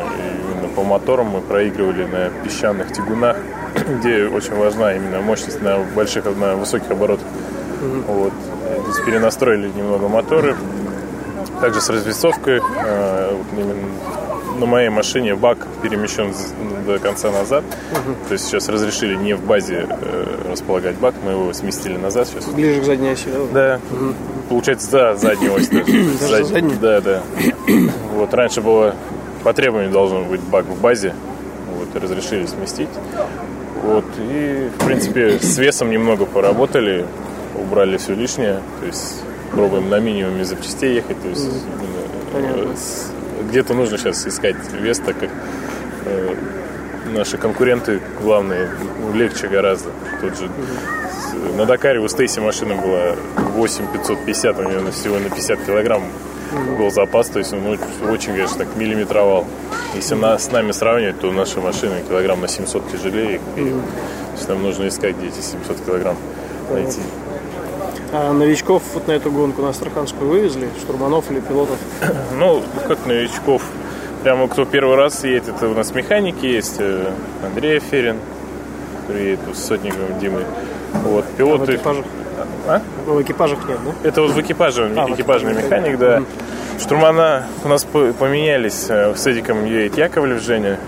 именно 0.53 0.69
по 0.75 0.83
моторам. 0.83 1.29
Мы 1.29 1.41
проигрывали 1.41 2.05
на 2.05 2.29
песчаных 2.45 2.93
тягунах, 2.93 3.37
где 4.01 4.27
очень 4.27 4.55
важна 4.55 4.95
именно 4.95 5.21
мощность 5.21 5.63
на 5.63 5.79
больших, 5.79 6.25
на 6.37 6.57
высоких 6.57 6.91
оборотах. 6.91 7.27
Вот. 8.07 8.33
То 8.63 8.89
есть 8.89 9.05
перенастроили 9.05 9.69
немного 9.69 10.09
моторы. 10.09 10.55
Также 11.61 11.81
с 11.81 11.89
развесовкой. 11.89 12.59
э, 12.59 13.35
вот 13.35 13.47
именно 13.59 13.75
на 14.59 14.67
моей 14.67 14.89
машине 14.89 15.35
бак 15.35 15.59
перемещен 15.83 16.33
до 16.87 16.99
конца 16.99 17.31
назад. 17.31 17.65
То 18.29 18.33
есть 18.33 18.47
сейчас 18.47 18.69
разрешили 18.69 19.15
не 19.15 19.35
в 19.35 19.43
базе 19.43 19.87
э, 19.89 20.27
располагать 20.51 20.97
бак, 20.97 21.15
мы 21.25 21.33
его 21.33 21.53
сместили 21.53 21.97
назад 21.97 22.29
сейчас. 22.29 22.47
Ближе 22.47 22.81
к 22.81 22.85
задней 22.85 23.11
оси, 23.11 23.29
да? 23.53 23.79
Да. 23.93 23.99
Получается, 24.49 24.91
за 24.91 25.17
заднюю 25.17 25.55
ось 25.55 25.69
даже. 25.69 26.05
Зад- 26.21 26.47
заднюю? 26.47 26.79
Да, 26.81 27.01
да. 27.01 27.23
Вот 28.15 28.33
раньше 28.35 28.61
было 28.61 28.95
по 29.45 29.53
требованию 29.53 29.91
должен 29.93 30.25
быть 30.25 30.41
бак 30.41 30.65
в 30.67 30.81
базе. 30.81 31.15
Вот, 31.77 32.03
разрешили 32.03 32.47
сместить. 32.47 32.89
Вот, 33.85 34.05
и, 34.19 34.71
в 34.77 34.85
принципе, 34.85 35.39
с 35.39 35.57
весом 35.59 35.91
немного 35.91 36.27
поработали, 36.27 37.07
убрали 37.55 37.97
все 37.97 38.15
лишнее. 38.15 38.61
То 38.81 38.87
есть 38.87 39.23
пробуем 39.53 39.89
на 39.89 40.01
минимуме 40.01 40.45
запчастей 40.45 40.95
ехать. 40.97 41.21
То 41.23 41.29
есть 41.29 41.49
э, 42.35 42.75
с- 42.77 43.13
где-то 43.43 43.75
нужно 43.75 43.99
сейчас 43.99 44.27
искать 44.27 44.57
вес, 44.73 44.99
так 44.99 45.19
как 45.19 45.31
э, 46.07 46.35
наши 47.15 47.39
конкуренты 47.39 48.01
главные 48.23 48.69
ну, 49.01 49.13
легче 49.15 49.49
гораздо. 49.49 49.91
Тот 50.21 50.37
же 50.39 50.49
с- 50.49 51.57
на 51.57 51.65
Дакаре 51.67 52.01
у 52.01 52.09
Стейси 52.09 52.41
машина 52.41 52.75
была 52.75 53.15
8550, 53.57 54.59
у 54.59 54.63
нее 54.63 54.91
всего 54.93 55.19
на 55.19 55.29
50 55.31 55.61
килограмм 55.65 56.03
был 56.79 56.91
запас, 56.91 57.29
то 57.29 57.39
есть 57.39 57.53
он 57.53 57.79
очень, 58.11 58.33
конечно, 58.33 58.59
так 58.65 58.77
миллиметровал. 58.77 59.47
Если 59.95 60.15
на, 60.15 60.39
с 60.39 60.51
нами 60.51 60.73
сравнивать, 60.73 61.21
то 61.21 61.31
наша 61.33 61.61
машина 61.61 62.01
килограмм 62.09 62.41
на 62.41 62.49
700 62.49 62.91
тяжелее. 62.91 63.41
И, 63.57 63.61
то 63.71 63.81
есть 64.37 64.49
нам 64.49 64.63
нужно 64.63 64.89
искать, 64.89 65.17
где 65.17 65.29
эти 65.29 65.41
700 65.41 65.85
килограмм 65.85 66.17
найти. 66.73 67.01
А 68.13 68.33
новичков 68.33 68.83
вот 68.95 69.07
на 69.07 69.13
эту 69.13 69.31
гонку 69.31 69.61
на 69.63 69.69
Астраханскую 69.71 70.31
вывезли? 70.31 70.69
Штурманов 70.81 71.31
или 71.31 71.41
пилотов? 71.41 71.77
Ну, 72.39 72.63
как 72.87 73.05
новичков, 73.07 73.63
прямо 74.23 74.49
кто 74.49 74.65
первый 74.65 74.97
раз 74.97 75.25
едет, 75.25 75.63
у 75.63 75.75
нас 75.75 75.93
механики 75.95 76.47
есть, 76.47 76.77
э, 76.79 77.11
Андрей 77.45 77.79
Аферин, 77.79 78.17
который 79.01 79.25
едет 79.33 79.41
с 79.55 79.63
сотником 79.65 80.19
Димой. 80.21 80.45
Вот, 81.05 81.25
А 81.27 81.33
в 81.33 81.37
пилоты... 81.37 81.75
экипажах? 81.75 82.05
А? 82.67 82.81
В 83.07 83.21
экипажах 83.23 83.69
нет, 83.69 83.79
да? 83.85 84.09
Это 84.09 84.23
вот 84.23 84.31
в 84.31 84.41
экипаже, 84.41 84.91
А, 84.97 85.07
в 85.07 85.15
экипажный 85.15 85.53
экипаже. 85.53 85.67
механик, 85.81 85.99
да. 85.99 86.23
Штурмана 86.81 87.47
у 87.65 87.69
нас 87.69 87.85
по- 87.85 88.13
поменялись. 88.13 88.87
Э, 88.89 89.15
С 89.15 89.27
Эдиком 89.27 89.65
едет 89.67 89.99
Яковлев 89.99 90.41
Женя. 90.41 90.79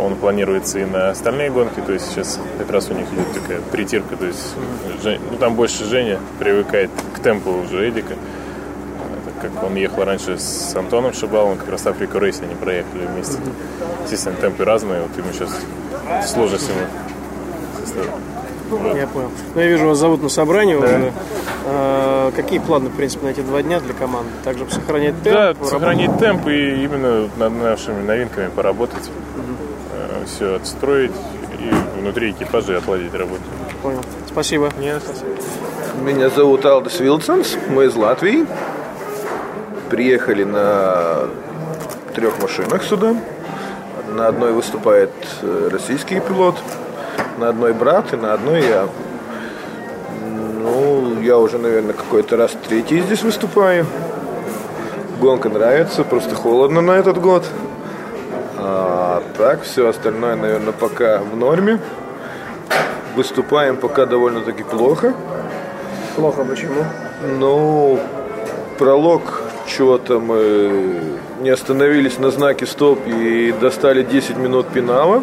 Он 0.00 0.16
планируется 0.16 0.78
и 0.80 0.84
на 0.84 1.10
остальные 1.10 1.50
гонки. 1.50 1.80
То 1.80 1.92
есть 1.92 2.06
сейчас 2.10 2.38
как 2.58 2.70
раз 2.70 2.88
у 2.90 2.94
них 2.94 3.06
идет 3.12 3.32
такая 3.40 3.60
притирка. 3.70 4.16
То 4.16 4.26
есть 4.26 4.54
Жень- 5.02 5.20
ну, 5.30 5.36
там 5.36 5.54
больше 5.54 5.84
Женя 5.84 6.18
привыкает 6.38 6.90
к 7.14 7.20
темпу 7.20 7.50
уже 7.50 7.88
Эдика. 7.88 8.14
Э, 8.14 9.30
Так 9.40 9.52
как 9.52 9.62
он 9.64 9.76
ехал 9.76 10.04
раньше 10.04 10.38
с 10.38 10.74
Антоном 10.74 11.12
Шибалом, 11.12 11.56
как 11.56 11.68
раз 11.70 11.86
Африку 11.86 12.18
Рейс 12.18 12.40
они 12.42 12.54
проехали 12.54 13.06
вместе. 13.06 13.38
Естественно, 14.04 14.36
темпы 14.36 14.64
разные. 14.64 15.02
Вот 15.02 15.16
ему 15.16 15.32
сейчас 15.32 15.50
сложность 16.28 16.68
ему 16.68 16.80
составить. 17.78 18.10
Я 18.94 19.06
понял. 19.06 19.30
Ну, 19.54 19.60
я 19.60 19.66
вижу, 19.66 19.86
вас 19.86 19.98
зовут 19.98 20.22
на 20.22 20.28
собрание 20.28 20.78
уже. 20.78 21.12
А, 21.66 22.32
какие 22.32 22.58
планы, 22.58 22.88
в 22.88 22.96
принципе, 22.96 23.26
на 23.26 23.30
эти 23.30 23.40
два 23.40 23.62
дня 23.62 23.80
для 23.80 23.94
команды? 23.94 24.30
Также 24.44 24.64
сохранять 24.70 25.14
темп? 25.22 25.36
Да, 25.36 25.46
работать? 25.48 25.68
сохранить 25.68 26.18
темп 26.18 26.48
и 26.48 26.84
именно 26.84 27.28
над 27.36 27.52
нашими 27.52 28.02
новинками 28.02 28.48
поработать. 28.48 29.10
Все 30.26 30.54
отстроить 30.56 31.12
и 31.58 32.00
внутри 32.00 32.30
экипажа 32.30 32.78
отладить 32.78 33.12
работу. 33.14 33.42
Понял. 33.82 34.00
Спасибо. 34.28 34.70
Нет, 34.78 35.02
Меня 36.00 36.30
зовут 36.30 36.64
Алдис 36.64 37.00
Вилсонс, 37.00 37.56
мы 37.68 37.86
из 37.86 37.96
Латвии. 37.96 38.46
Приехали 39.90 40.44
на 40.44 41.28
трех 42.14 42.40
машинах 42.40 42.82
сюда. 42.84 43.16
На 44.14 44.28
одной 44.28 44.52
выступает 44.52 45.10
э, 45.42 45.68
российский 45.72 46.20
пилот, 46.20 46.56
на 47.38 47.48
одной 47.48 47.72
брат 47.72 48.12
и 48.12 48.16
на 48.16 48.34
одной 48.34 48.62
я. 48.62 48.88
Ну, 50.62 51.20
я 51.20 51.38
уже, 51.38 51.58
наверное, 51.58 51.94
какой-то 51.94 52.36
раз 52.36 52.52
третий 52.68 53.00
здесь 53.00 53.22
выступаю. 53.22 53.86
Гонка 55.20 55.48
нравится, 55.48 56.04
просто 56.04 56.34
холодно 56.34 56.80
на 56.80 56.92
этот 56.92 57.20
год. 57.20 57.44
А 58.58 59.22
так, 59.36 59.62
все 59.62 59.88
остальное, 59.88 60.36
наверное, 60.36 60.72
пока 60.72 61.18
в 61.18 61.36
норме. 61.36 61.78
Выступаем 63.16 63.76
пока 63.76 64.06
довольно-таки 64.06 64.62
плохо. 64.62 65.14
Плохо 66.16 66.44
почему? 66.44 66.84
Ну, 67.38 68.00
пролог, 68.78 69.42
чего-то 69.66 70.18
мы 70.18 71.00
не 71.40 71.50
остановились 71.50 72.18
на 72.18 72.30
знаке 72.30 72.66
стоп 72.66 73.00
и 73.06 73.52
достали 73.60 74.02
10 74.02 74.36
минут 74.36 74.68
пенала. 74.68 75.22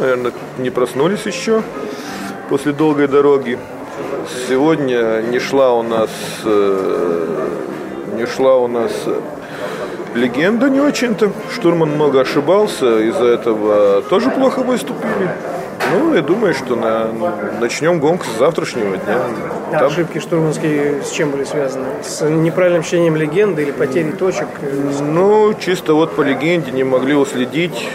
Наверное, 0.00 0.32
не 0.58 0.70
проснулись 0.70 1.24
еще 1.26 1.62
после 2.48 2.72
долгой 2.72 3.08
дороги. 3.08 3.58
Сегодня 4.48 5.22
не 5.22 5.38
шла 5.38 5.72
у 5.74 5.82
нас 5.82 6.10
э, 6.44 7.48
не 8.16 8.26
шла 8.26 8.56
у 8.56 8.68
нас 8.68 8.92
легенда 10.14 10.68
не 10.68 10.80
очень-то. 10.80 11.32
Штурман 11.52 11.90
много 11.90 12.20
ошибался, 12.20 13.00
из-за 13.00 13.24
этого 13.24 14.02
тоже 14.02 14.30
плохо 14.30 14.60
выступили. 14.60 15.30
Ну, 15.92 16.14
я 16.14 16.22
думаю, 16.22 16.54
что 16.54 16.76
на... 16.76 17.08
начнем 17.60 18.00
гонку 18.00 18.24
с 18.24 18.38
завтрашнего 18.38 18.96
дня. 18.96 19.18
А 19.72 19.78
Там... 19.78 19.86
ошибки 19.86 20.18
штурманские 20.18 21.02
с 21.02 21.10
чем 21.10 21.30
были 21.30 21.44
связаны? 21.44 21.86
С 22.02 22.28
неправильным 22.28 22.82
чтением 22.82 23.16
легенды 23.16 23.62
или 23.62 23.70
потерей 23.70 24.12
точек? 24.12 24.48
Ну, 25.00 25.54
чисто 25.54 25.94
вот 25.94 26.12
по 26.16 26.22
легенде 26.22 26.72
не 26.72 26.84
могли 26.84 27.14
уследить. 27.14 27.88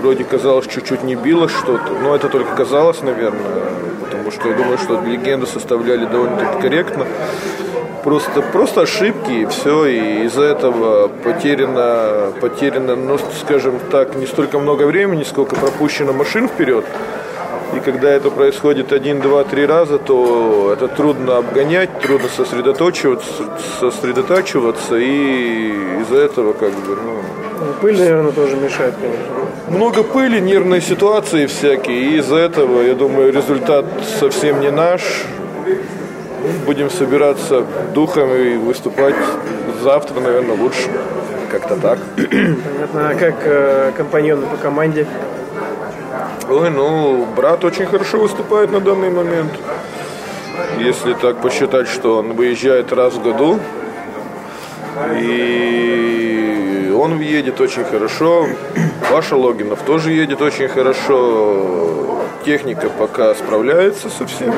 Вроде 0.00 0.24
казалось, 0.24 0.66
чуть-чуть 0.66 1.02
не 1.04 1.16
било 1.16 1.48
что-то. 1.48 1.92
Но 2.02 2.14
это 2.14 2.28
только 2.28 2.54
казалось, 2.54 3.02
наверное. 3.02 3.40
Потому 4.04 4.30
что 4.30 4.48
я 4.48 4.54
думаю, 4.54 4.78
что 4.78 5.00
легенду 5.04 5.46
составляли 5.46 6.06
довольно-таки 6.06 6.62
корректно. 6.62 7.06
Просто, 8.04 8.42
просто 8.42 8.82
ошибки 8.82 9.32
и 9.32 9.46
все, 9.46 9.84
и 9.84 10.24
из-за 10.24 10.44
этого 10.44 11.08
потеряно, 11.08 12.32
потеряно, 12.40 12.96
ну, 12.96 13.18
скажем 13.40 13.74
так, 13.90 14.14
не 14.14 14.26
столько 14.26 14.58
много 14.58 14.84
времени, 14.84 15.24
сколько 15.24 15.56
пропущено 15.56 16.12
машин 16.12 16.48
вперед. 16.48 16.84
И 17.76 17.80
когда 17.80 18.08
это 18.10 18.30
происходит 18.30 18.92
один, 18.92 19.20
два, 19.20 19.44
три 19.44 19.66
раза, 19.66 19.98
то 19.98 20.70
это 20.72 20.88
трудно 20.88 21.36
обгонять, 21.36 22.00
трудно 22.00 22.28
сосредоточиваться, 22.28 23.44
сосредотачиваться, 23.80 24.96
и 24.96 25.72
из-за 26.00 26.16
этого 26.18 26.52
как 26.52 26.72
бы, 26.72 26.96
ну... 27.04 27.47
ну 27.60 27.72
пыль, 27.80 27.98
наверное, 27.98 28.32
тоже 28.32 28.56
мешает, 28.56 28.94
конечно. 29.00 29.76
Много 29.76 30.02
пыли, 30.02 30.40
нервные 30.40 30.80
ситуации 30.80 31.46
всякие, 31.46 32.00
и 32.00 32.18
из-за 32.18 32.36
этого, 32.36 32.82
я 32.82 32.94
думаю, 32.94 33.32
результат 33.32 33.84
совсем 34.18 34.60
не 34.60 34.70
наш 34.70 35.02
будем 36.66 36.90
собираться 36.90 37.64
духом 37.94 38.34
и 38.34 38.56
выступать 38.56 39.14
завтра, 39.82 40.20
наверное, 40.20 40.56
лучше. 40.56 40.88
Как-то 41.50 41.76
так. 41.76 41.98
Понятно. 42.16 43.08
А 43.08 43.14
как 43.14 43.34
э, 43.44 43.92
компаньоны 43.96 44.46
по 44.46 44.56
команде? 44.56 45.06
Ой, 46.50 46.70
ну, 46.70 47.26
брат 47.36 47.64
очень 47.64 47.86
хорошо 47.86 48.18
выступает 48.18 48.70
на 48.70 48.80
данный 48.80 49.10
момент. 49.10 49.52
Если 50.78 51.14
так 51.14 51.40
посчитать, 51.40 51.88
что 51.88 52.18
он 52.18 52.34
выезжает 52.34 52.92
раз 52.92 53.14
в 53.14 53.22
году, 53.22 53.58
и 55.16 56.07
он 56.98 57.20
едет 57.20 57.60
очень 57.60 57.84
хорошо. 57.84 58.46
Паша 59.10 59.36
Логинов 59.36 59.82
тоже 59.82 60.12
едет 60.12 60.40
очень 60.42 60.68
хорошо. 60.68 62.20
Техника 62.44 62.88
пока 62.90 63.34
справляется 63.34 64.08
со 64.10 64.26
всем. 64.26 64.54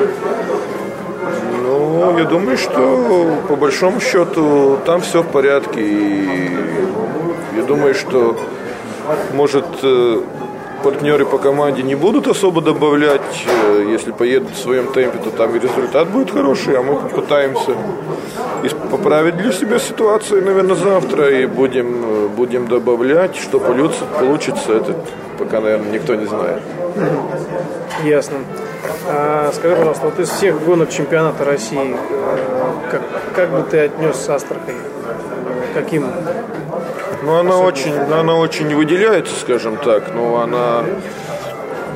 Ну, 1.63 2.17
я 2.17 2.25
думаю, 2.25 2.57
что 2.57 3.37
по 3.47 3.55
большому 3.55 3.99
счету 3.99 4.79
там 4.85 5.01
все 5.01 5.21
в 5.21 5.27
порядке. 5.27 5.81
И 5.81 6.51
я 7.55 7.63
думаю, 7.63 7.93
что 7.93 8.37
может 9.33 9.65
э, 9.83 10.21
партнеры 10.83 11.25
по 11.25 11.37
команде 11.37 11.83
не 11.83 11.95
будут 11.95 12.27
особо 12.27 12.61
добавлять. 12.61 13.21
Э, 13.45 13.85
если 13.89 14.11
поедут 14.11 14.51
в 14.51 14.57
своем 14.57 14.91
темпе, 14.91 15.17
то 15.19 15.29
там 15.31 15.55
и 15.55 15.59
результат 15.59 16.09
будет 16.09 16.31
хороший, 16.31 16.77
а 16.77 16.81
мы 16.81 16.95
попытаемся 16.95 17.75
поправить 18.89 19.37
для 19.37 19.51
себя 19.51 19.79
ситуацию, 19.79 20.43
наверное, 20.43 20.75
завтра 20.75 21.29
и 21.29 21.45
будем, 21.45 22.03
э, 22.03 22.27
будем 22.27 22.67
добавлять. 22.67 23.35
Что 23.35 23.59
получится, 23.59 24.05
получится, 24.19 24.73
это 24.73 24.95
пока, 25.37 25.61
наверное, 25.61 25.91
никто 25.91 26.15
не 26.15 26.25
знает. 26.25 26.61
Ясно. 28.03 28.37
А, 29.07 29.51
скажи, 29.53 29.75
пожалуйста, 29.75 30.05
вот 30.05 30.19
из 30.19 30.29
всех 30.29 30.63
гонок 30.63 30.89
чемпионата 30.89 31.43
России, 31.43 31.95
э, 31.95 32.37
как, 32.89 33.01
как 33.35 33.49
бы 33.49 33.63
ты 33.69 33.79
отнес 33.79 34.29
Астрахань? 34.29 34.75
Каким? 35.73 36.05
Ну, 37.21 37.35
она 37.35 37.57
очень, 37.57 37.93
она 37.95 38.35
очень 38.35 38.75
выделяется, 38.75 39.35
скажем 39.39 39.77
так, 39.77 40.13
но 40.13 40.41
она 40.41 40.83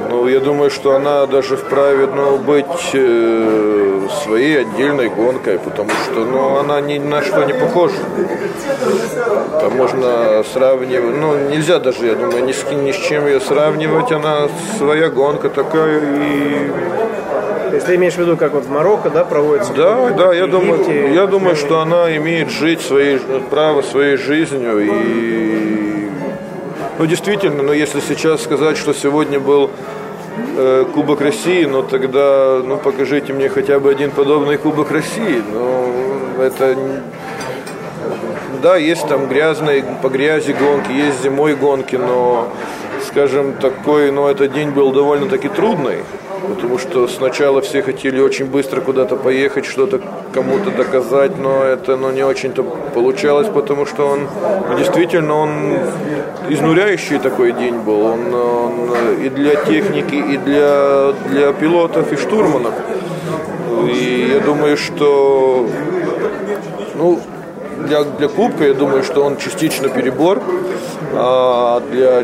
ну, 0.09 0.27
я 0.27 0.39
думаю, 0.39 0.69
что 0.69 0.95
она 0.95 1.25
даже 1.25 1.57
вправе 1.57 2.07
ну, 2.07 2.37
быть 2.37 2.91
э, 2.93 4.07
своей 4.23 4.61
отдельной 4.61 5.09
гонкой, 5.09 5.57
потому 5.57 5.89
что 5.89 6.25
ну, 6.25 6.57
она 6.57 6.79
ни 6.79 6.99
на 6.99 7.23
что 7.23 7.43
не 7.43 7.53
похожа. 7.53 7.95
Там 9.59 9.75
можно 9.75 10.43
сравнивать, 10.53 11.17
ну, 11.17 11.49
нельзя 11.49 11.79
даже, 11.79 12.05
я 12.05 12.15
думаю, 12.15 12.45
ни 12.45 12.51
с, 12.51 12.63
ни 12.71 12.91
с 12.91 12.97
чем 12.97 13.25
ее 13.25 13.39
сравнивать, 13.39 14.11
она 14.11 14.47
своя 14.77 15.09
гонка 15.09 15.49
такая 15.49 15.99
и 15.99 16.71
ты 17.71 17.95
имеешь 17.95 18.13
в 18.13 18.19
виду, 18.19 18.37
как 18.37 18.53
вот 18.53 18.65
в 18.65 18.69
Марокко, 18.69 19.09
да, 19.09 19.23
проводится? 19.23 19.73
Да, 19.73 20.09
да, 20.11 20.33
я 20.33 20.47
думаю, 20.47 21.13
я 21.13 21.27
думаю, 21.27 21.55
что 21.55 21.79
она 21.79 22.15
имеет 22.17 22.49
жить 22.49 22.81
своей, 22.81 23.19
право 23.49 23.81
своей 23.81 24.17
жизнью 24.17 24.79
и 24.79 25.65
ну, 26.97 27.05
действительно, 27.05 27.61
но 27.61 27.73
если 27.73 27.99
сейчас 27.99 28.41
сказать, 28.43 28.77
что 28.77 28.93
сегодня 28.93 29.37
был 29.37 29.69
э, 30.55 30.85
Кубок 30.93 31.19
России, 31.19 31.65
но 31.65 31.81
тогда, 31.81 32.61
ну, 32.63 32.77
покажите 32.77 33.33
мне 33.33 33.49
хотя 33.49 33.81
бы 33.81 33.91
один 33.91 34.11
подобный 34.11 34.57
Кубок 34.57 34.91
России. 34.91 35.43
Ну, 35.51 36.41
это... 36.41 36.77
Да, 38.63 38.77
есть 38.77 39.05
там 39.09 39.27
грязные, 39.27 39.83
по 40.01 40.07
грязи 40.07 40.53
гонки, 40.53 40.91
есть 40.93 41.21
зимой 41.21 41.55
гонки, 41.55 41.97
но, 41.97 42.47
скажем, 43.05 43.53
такой, 43.53 44.11
ну, 44.11 44.27
этот 44.27 44.53
день 44.53 44.69
был 44.69 44.93
довольно-таки 44.93 45.49
трудный. 45.49 45.97
Потому 46.47 46.77
что 46.77 47.07
сначала 47.07 47.61
все 47.61 47.81
хотели 47.81 48.19
очень 48.19 48.45
быстро 48.45 48.81
куда-то 48.81 49.15
поехать, 49.15 49.65
что-то 49.65 50.01
кому-то 50.33 50.71
доказать, 50.71 51.37
но 51.37 51.63
это 51.63 51.95
ну, 51.95 52.11
не 52.11 52.23
очень-то 52.23 52.63
получалось, 52.63 53.47
потому 53.47 53.85
что 53.85 54.07
он 54.07 54.27
действительно 54.77 55.35
он 55.35 55.77
изнуряющий 56.49 57.19
такой 57.19 57.51
день 57.53 57.75
был. 57.79 58.05
Он, 58.05 58.33
он 58.33 58.89
и 59.23 59.29
для 59.29 59.55
техники, 59.55 60.15
и 60.15 60.37
для, 60.37 61.13
для 61.29 61.53
пилотов, 61.53 62.11
и 62.11 62.15
штурманов. 62.15 62.73
И 63.89 64.31
я 64.33 64.39
думаю, 64.39 64.77
что 64.77 65.67
ну, 66.95 67.19
для, 67.87 68.03
для 68.03 68.27
Кубка, 68.27 68.65
я 68.65 68.73
думаю, 68.73 69.03
что 69.03 69.23
он 69.23 69.37
частично 69.37 69.89
перебор, 69.89 70.41
а 71.13 71.81
для 71.91 72.23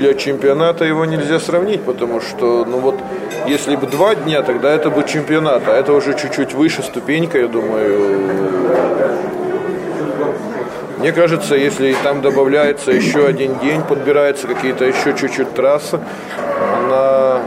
для 0.00 0.14
чемпионата 0.14 0.86
его 0.86 1.04
нельзя 1.04 1.38
сравнить, 1.38 1.82
потому 1.82 2.22
что, 2.22 2.64
ну 2.64 2.78
вот, 2.78 2.98
если 3.46 3.76
бы 3.76 3.86
два 3.86 4.14
дня, 4.14 4.42
тогда 4.42 4.70
это 4.70 4.88
бы 4.88 5.04
чемпионат, 5.04 5.62
а 5.68 5.76
это 5.76 5.92
уже 5.92 6.14
чуть-чуть 6.18 6.54
выше 6.54 6.82
ступенька, 6.82 7.38
я 7.38 7.48
думаю. 7.48 8.18
Мне 10.98 11.12
кажется, 11.12 11.54
если 11.54 11.94
там 12.02 12.22
добавляется 12.22 12.92
еще 12.92 13.26
один 13.26 13.58
день, 13.58 13.82
подбирается 13.82 14.46
какие-то 14.46 14.86
еще 14.86 15.14
чуть-чуть 15.14 15.52
трассы, 15.54 16.00
она 16.78 17.40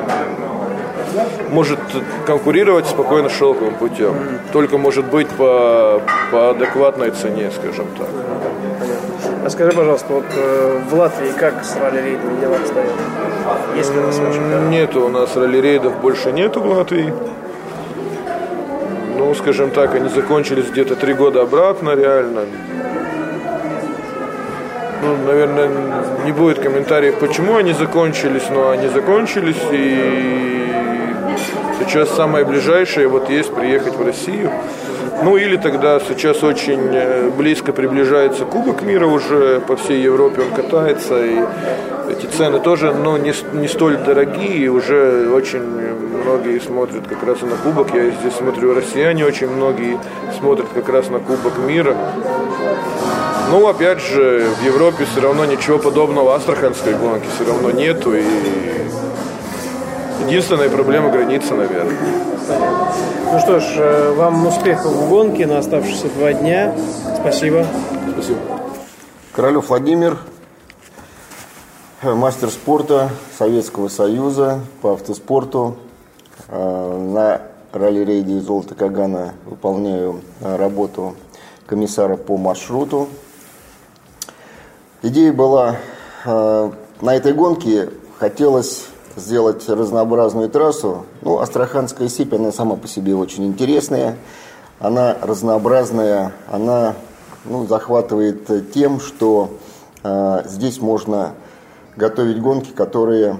может 1.50 1.80
конкурировать 2.28 2.86
спокойно 2.86 3.30
шелковым 3.30 3.76
путем. 3.76 4.16
Только 4.52 4.78
может 4.78 5.06
быть 5.06 5.28
по, 5.30 6.02
по 6.32 6.52
адекватной 6.52 7.10
цене, 7.12 7.50
скажем 7.52 7.88
так. 7.98 8.10
А 9.46 9.50
скажи, 9.50 9.74
пожалуйста, 9.74 10.14
вот 10.14 10.24
э, 10.38 10.80
в 10.90 10.94
Латвии 10.94 11.32
как 11.38 11.66
с 11.66 11.76
ралли-рейдами 11.76 12.40
дела 12.40 12.56
обстоят? 12.56 12.94
Есть 13.76 13.94
ли 13.94 14.00
у 14.00 14.04
нас 14.04 14.18
очень 14.18 14.70
Нету 14.70 15.06
у 15.06 15.10
нас 15.10 15.36
ралли-рейдов, 15.36 16.00
больше 16.00 16.32
нету 16.32 16.62
в 16.62 16.68
Латвии. 16.68 17.14
Ну, 19.18 19.36
скажем 19.36 19.72
так, 19.72 19.96
они 19.96 20.08
закончились 20.08 20.70
где-то 20.70 20.96
три 20.96 21.14
года 21.14 21.42
обратно, 21.42 21.94
реально. 21.94 22.46
Ну, 25.02 25.18
наверное, 25.28 25.70
не 26.24 26.32
будет 26.32 26.60
комментариев, 26.60 27.20
почему 27.20 27.58
они 27.58 27.74
закончились, 27.74 28.50
но 28.50 28.70
они 28.70 28.88
закончились, 28.88 29.62
и 29.72 30.72
сейчас 31.82 32.10
самое 32.16 32.46
ближайшее 32.46 33.10
вот 33.10 33.30
есть 33.30 33.54
приехать 33.54 33.96
в 33.96 34.06
Россию. 34.06 34.52
Ну 35.22 35.38
или 35.38 35.58
тогда 35.58 36.00
сейчас 36.00 36.44
очень 36.44 36.90
э, 36.92 37.30
близко 37.30 37.72
приближается 37.72 38.46
Кубок 38.46 38.82
мира 38.82 39.06
уже 39.06 39.60
по 39.62 39.76
всей 39.76 40.02
Европе 40.02 40.42
он 40.42 40.52
катается 40.52 41.24
и 41.24 41.40
эти 42.10 42.26
цены 42.26 42.60
тоже 42.60 42.94
ну, 42.94 43.18
не, 43.18 43.34
не 43.54 43.68
столь 43.68 43.98
дорогие 43.98 44.58
и 44.58 44.68
уже 44.68 45.30
очень 45.30 45.62
многие 45.62 46.60
смотрят 46.60 47.08
как 47.08 47.24
раз 47.24 47.42
на 47.42 47.56
Кубок. 47.58 47.94
Я 47.94 48.10
здесь 48.12 48.34
смотрю, 48.34 48.74
россияне 48.74 49.26
очень 49.26 49.50
многие 49.50 50.00
смотрят 50.38 50.68
как 50.74 50.90
раз 50.90 51.10
на 51.10 51.20
Кубок 51.20 51.58
мира. 51.60 51.96
Ну, 53.52 53.68
опять 53.68 54.02
же, 54.02 54.48
в 54.62 54.66
Европе 54.66 55.06
все 55.12 55.22
равно 55.22 55.46
ничего 55.46 55.78
подобного 55.78 56.36
астраханской 56.36 56.94
гонки 56.94 57.26
все 57.36 57.46
равно 57.46 57.72
нету. 57.72 58.16
И 58.16 58.24
Единственная 60.28 60.70
проблема 60.70 61.10
граница, 61.10 61.54
наверное. 61.54 61.98
Ну 63.34 63.40
что 63.40 63.60
ж, 63.60 63.64
э, 63.78 64.14
вам 64.14 64.46
успехов 64.46 64.92
в 64.94 65.10
гонке 65.10 65.48
на 65.48 65.58
оставшиеся 65.58 66.08
два 66.10 66.34
дня. 66.34 66.72
Спасибо. 67.20 67.66
Спасибо. 68.12 68.40
Королев 69.32 69.70
Владимир, 69.70 70.20
мастер 72.04 72.52
спорта 72.52 73.10
Советского 73.36 73.88
Союза 73.88 74.60
по 74.84 74.94
автоспорту. 74.94 75.78
Э, 76.48 77.10
На 77.12 77.42
ралли-рейде 77.72 78.40
«Золото 78.40 78.76
Кагана» 78.76 79.34
выполняю 79.46 80.22
э, 80.40 80.56
работу 80.56 81.16
комиссара 81.66 82.18
по 82.18 82.38
маршруту. 82.38 83.08
Идея 85.02 85.34
была, 85.34 85.78
э, 86.24 86.72
на 87.02 87.16
этой 87.16 87.34
гонке 87.34 87.90
хотелось 88.20 88.90
сделать 89.16 89.68
разнообразную 89.68 90.50
трассу. 90.50 91.06
Ну, 91.22 91.40
Астраханская 91.40 92.08
степь, 92.10 92.34
она 92.34 92.52
сама 92.52 92.76
по 92.76 92.88
себе 92.88 93.16
очень 93.16 93.46
интересная. 93.46 94.18
Она 94.80 95.16
разнообразная, 95.22 96.34
она 96.52 96.96
ну, 97.46 97.66
захватывает 97.68 98.72
тем, 98.74 99.00
что 99.00 99.52
э, 100.04 100.44
здесь 100.46 100.82
можно 100.82 101.34
готовить 101.96 102.42
гонки, 102.42 102.72
которые 102.72 103.38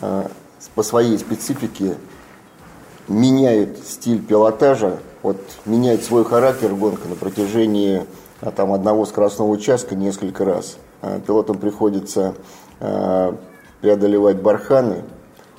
э, 0.00 0.28
по 0.74 0.82
своей 0.82 1.18
специфике 1.18 1.96
меняют 3.08 3.78
стиль 3.86 4.22
пилотажа, 4.22 4.98
вот 5.22 5.38
меняет 5.64 6.04
свой 6.04 6.24
характер 6.24 6.74
гонка 6.74 7.08
на 7.08 7.14
протяжении 7.14 8.04
а, 8.40 8.50
там, 8.50 8.72
одного 8.72 9.06
скоростного 9.06 9.48
участка 9.48 9.94
несколько 9.94 10.44
раз. 10.44 10.76
А, 11.02 11.20
Пилотам 11.20 11.58
приходится 11.58 12.34
а, 12.80 13.36
преодолевать 13.80 14.40
барханы. 14.40 15.04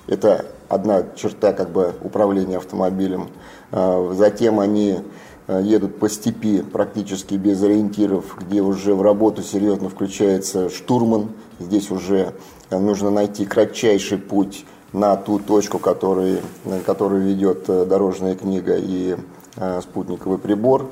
Это 0.08 0.45
одна 0.69 1.03
черта 1.15 1.53
как 1.53 1.69
бы 1.69 1.93
управления 2.01 2.58
автомобилем. 2.58 3.30
А, 3.71 4.13
Затем 4.13 4.60
они 4.60 4.99
а, 5.47 5.60
едут 5.62 5.99
по 5.99 6.10
степи 6.10 6.62
практически 6.62 7.36
без 7.36 7.62
ориентиров, 7.63 8.38
где 8.39 8.62
уже 8.62 8.95
в 8.95 9.01
работу 9.01 9.43
серьезно 9.43 9.89
включается 9.89 10.69
штурман. 10.69 11.30
Здесь 11.60 11.91
уже 11.91 12.34
а, 12.69 12.80
нужно 12.80 13.10
найти 13.12 13.45
кратчайший 13.45 14.17
путь 14.17 14.65
на 14.93 15.15
ту 15.15 15.39
точку, 15.39 15.80
который, 15.80 16.41
на 16.65 16.80
которую 16.80 17.21
ведет 17.23 17.69
э, 17.69 17.86
дорожная 17.86 18.36
книга 18.36 18.75
и 18.77 19.15
э, 19.56 19.82
спутниковый 19.82 20.38
прибор. 20.38 20.89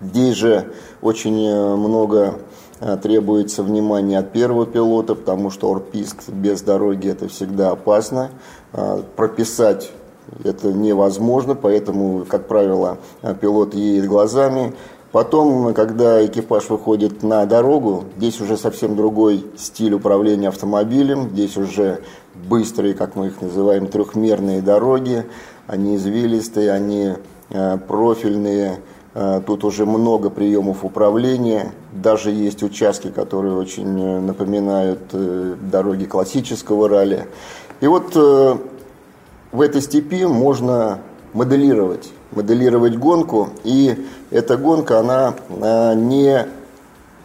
Здесь 0.00 0.36
же 0.36 0.72
очень 1.02 1.46
э, 1.46 1.76
много 1.76 2.38
требуется 3.02 3.62
внимания 3.62 4.18
от 4.18 4.32
первого 4.32 4.66
пилота, 4.66 5.14
потому 5.14 5.50
что 5.50 5.70
орпист 5.70 6.28
без 6.28 6.62
дороги 6.62 7.08
это 7.08 7.28
всегда 7.28 7.70
опасно. 7.72 8.30
Э, 8.72 9.02
Прописать 9.16 9.92
это 10.44 10.72
невозможно, 10.72 11.54
поэтому, 11.54 12.24
как 12.26 12.48
правило, 12.48 12.98
э, 13.22 13.34
пилот 13.38 13.74
едет 13.74 14.06
глазами. 14.06 14.74
Потом, 15.12 15.74
когда 15.74 16.24
экипаж 16.24 16.70
выходит 16.70 17.22
на 17.22 17.44
дорогу, 17.44 18.04
здесь 18.16 18.40
уже 18.40 18.56
совсем 18.56 18.96
другой 18.96 19.44
стиль 19.58 19.94
управления 19.94 20.48
автомобилем. 20.48 21.30
Здесь 21.30 21.56
уже 21.56 22.00
быстрые, 22.48 22.94
как 22.94 23.16
мы 23.16 23.26
их 23.26 23.42
называем, 23.42 23.88
трехмерные 23.88 24.62
дороги. 24.62 25.26
Они 25.66 25.96
извилистые, 25.96 26.70
они 26.70 27.14
профильные. 27.88 28.78
Э, 29.14 29.40
Тут 29.44 29.64
уже 29.64 29.86
много 29.86 30.30
приемов 30.30 30.84
управления. 30.84 31.72
Даже 31.92 32.30
есть 32.30 32.62
участки, 32.62 33.10
которые 33.10 33.54
очень 33.54 34.00
э, 34.00 34.20
напоминают 34.20 35.00
э, 35.12 35.56
дороги 35.60 36.04
классического 36.04 36.88
ралли. 36.88 37.26
И 37.80 37.86
вот 37.86 38.14
в 38.14 39.60
этой 39.60 39.80
степи 39.80 40.26
можно 40.26 40.98
моделировать, 41.32 42.10
моделировать 42.30 42.98
гонку, 42.98 43.48
и 43.64 44.06
эта 44.30 44.58
гонка, 44.58 45.00
она 45.00 45.34
не 45.94 46.46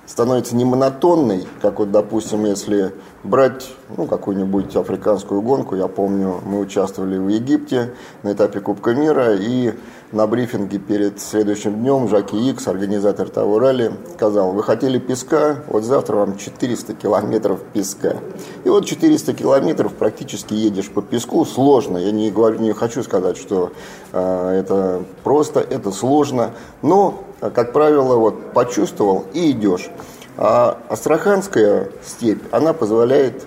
становится 0.06 0.56
не 0.56 0.64
монотонной, 0.64 1.46
как 1.62 1.80
вот, 1.80 1.92
допустим, 1.92 2.46
если 2.46 2.94
брать 3.24 3.70
ну, 3.98 4.06
какую-нибудь 4.06 4.76
африканскую 4.76 5.42
гонку, 5.42 5.76
я 5.76 5.88
помню, 5.88 6.40
мы 6.46 6.60
участвовали 6.60 7.18
в 7.18 7.28
Египте 7.28 7.94
на 8.24 8.34
этапе 8.34 8.60
Кубка 8.60 8.94
мира, 8.94 9.36
и 9.36 9.74
на 10.16 10.28
брифинге 10.28 10.80
перед 10.80 11.20
следующим 11.20 11.76
днем 11.76 12.08
Жаки 12.08 12.38
Икс, 12.50 12.70
организатор 12.70 13.28
того 13.28 13.60
ралли, 13.60 13.92
сказал, 14.16 14.54
вы 14.54 14.64
хотели 14.64 14.98
песка, 14.98 15.58
вот 15.68 15.84
завтра 15.84 16.16
вам 16.16 16.38
400 16.38 16.94
километров 16.94 17.60
песка. 17.74 18.16
И 18.64 18.70
вот 18.70 18.86
400 18.86 19.34
километров 19.34 19.94
практически 19.94 20.54
едешь 20.54 20.90
по 20.90 21.02
песку, 21.02 21.44
сложно, 21.44 21.98
я 21.98 22.12
не, 22.12 22.32
говорю, 22.32 22.60
не 22.60 22.72
хочу 22.72 23.04
сказать, 23.04 23.36
что 23.36 23.74
э, 24.14 24.60
это 24.62 25.04
просто, 25.26 25.60
это 25.60 25.92
сложно, 25.92 26.52
но, 26.82 27.22
как 27.42 27.74
правило, 27.74 28.16
вот 28.16 28.54
почувствовал 28.54 29.26
и 29.34 29.52
идешь. 29.52 29.90
А 30.38 30.80
Астраханская 30.88 31.90
степь, 32.06 32.42
она 32.52 32.72
позволяет, 32.72 33.46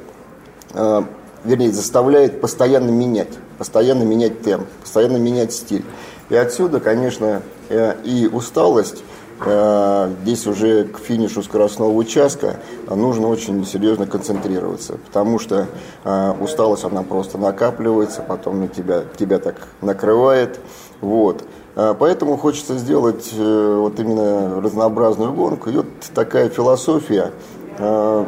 э, 0.74 1.02
вернее, 1.44 1.72
заставляет 1.72 2.42
постоянно 2.42 2.90
менять, 2.90 3.32
постоянно 3.56 4.02
менять 4.02 4.42
темп, 4.42 4.66
постоянно 4.82 5.16
менять 5.16 5.54
стиль. 5.54 5.86
И 6.30 6.36
отсюда, 6.36 6.80
конечно, 6.80 7.42
э, 7.70 7.94
и 8.04 8.28
усталость, 8.30 9.02
э, 9.44 10.12
здесь 10.22 10.46
уже 10.46 10.84
к 10.84 10.98
финишу 10.98 11.42
скоростного 11.42 11.90
участка 11.90 12.56
нужно 12.88 13.28
очень 13.28 13.64
серьезно 13.64 14.06
концентрироваться, 14.06 14.98
потому 15.06 15.38
что 15.38 15.68
э, 16.04 16.32
усталость, 16.40 16.84
она 16.84 17.02
просто 17.02 17.38
накапливается, 17.38 18.22
потом 18.22 18.60
на 18.60 18.68
тебя, 18.68 19.04
тебя 19.16 19.38
так 19.38 19.56
накрывает. 19.80 20.60
Вот. 21.00 21.44
А, 21.76 21.94
Поэтому 21.94 22.36
хочется 22.36 22.76
сделать 22.76 23.32
вот 23.32 24.00
именно 24.00 24.60
разнообразную 24.60 25.32
гонку. 25.32 25.70
И 25.70 25.76
вот 25.76 25.86
такая 26.12 26.48
философия. 26.48 27.30
А, 27.78 28.26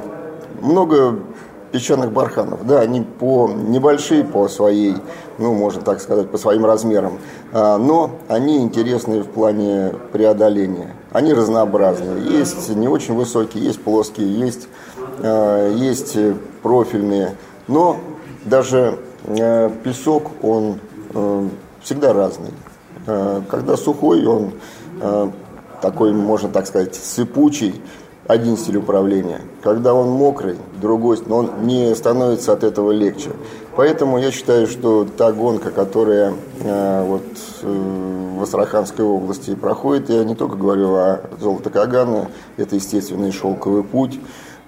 Много 0.60 1.18
песчаных 1.72 2.12
барханов. 2.12 2.66
Да, 2.66 2.80
они 2.80 3.02
по 3.02 3.48
небольшие 3.48 4.24
по 4.24 4.48
своей, 4.48 4.96
ну, 5.38 5.54
можно 5.54 5.82
так 5.82 6.00
сказать, 6.00 6.30
по 6.30 6.38
своим 6.38 6.64
размерам. 6.64 7.18
А, 7.52 7.78
Но 7.78 8.12
они 8.28 8.58
интересные 8.58 9.22
в 9.22 9.28
плане 9.28 9.92
преодоления. 10.12 10.94
Они 11.12 11.32
разнообразные. 11.32 12.22
Есть 12.38 12.68
не 12.74 12.88
очень 12.88 13.14
высокие, 13.14 13.64
есть 13.64 13.82
плоские, 13.82 14.38
есть, 14.38 14.68
а, 15.20 15.72
есть 15.72 16.16
профильные. 16.62 17.36
Но 17.68 17.96
даже 18.44 18.98
э, 19.26 19.70
песок, 19.84 20.30
он 20.42 20.80
всегда 21.82 22.12
разный. 22.12 22.50
Когда 23.06 23.76
сухой, 23.76 24.24
он 24.26 24.52
такой, 25.80 26.12
можно 26.12 26.48
так 26.48 26.66
сказать, 26.66 26.94
сыпучий, 26.94 27.80
один 28.30 28.56
стиль 28.56 28.76
управления. 28.76 29.40
Когда 29.62 29.92
он 29.92 30.10
мокрый, 30.10 30.56
другой, 30.80 31.18
но 31.26 31.38
он 31.38 31.50
не 31.62 31.94
становится 31.94 32.52
от 32.52 32.62
этого 32.62 32.92
легче. 32.92 33.30
Поэтому 33.76 34.18
я 34.18 34.30
считаю, 34.30 34.66
что 34.66 35.04
та 35.04 35.32
гонка, 35.32 35.70
которая 35.70 36.34
э, 36.60 37.04
вот, 37.06 37.24
э, 37.62 38.36
в 38.38 38.42
Астраханской 38.42 39.04
области 39.04 39.54
проходит, 39.54 40.10
я 40.10 40.24
не 40.24 40.34
только 40.34 40.56
говорю 40.56 40.94
о 40.94 41.20
Золото 41.40 41.70
Кагана, 41.70 42.30
это 42.56 42.76
естественный 42.76 43.32
шелковый 43.32 43.82
путь. 43.82 44.20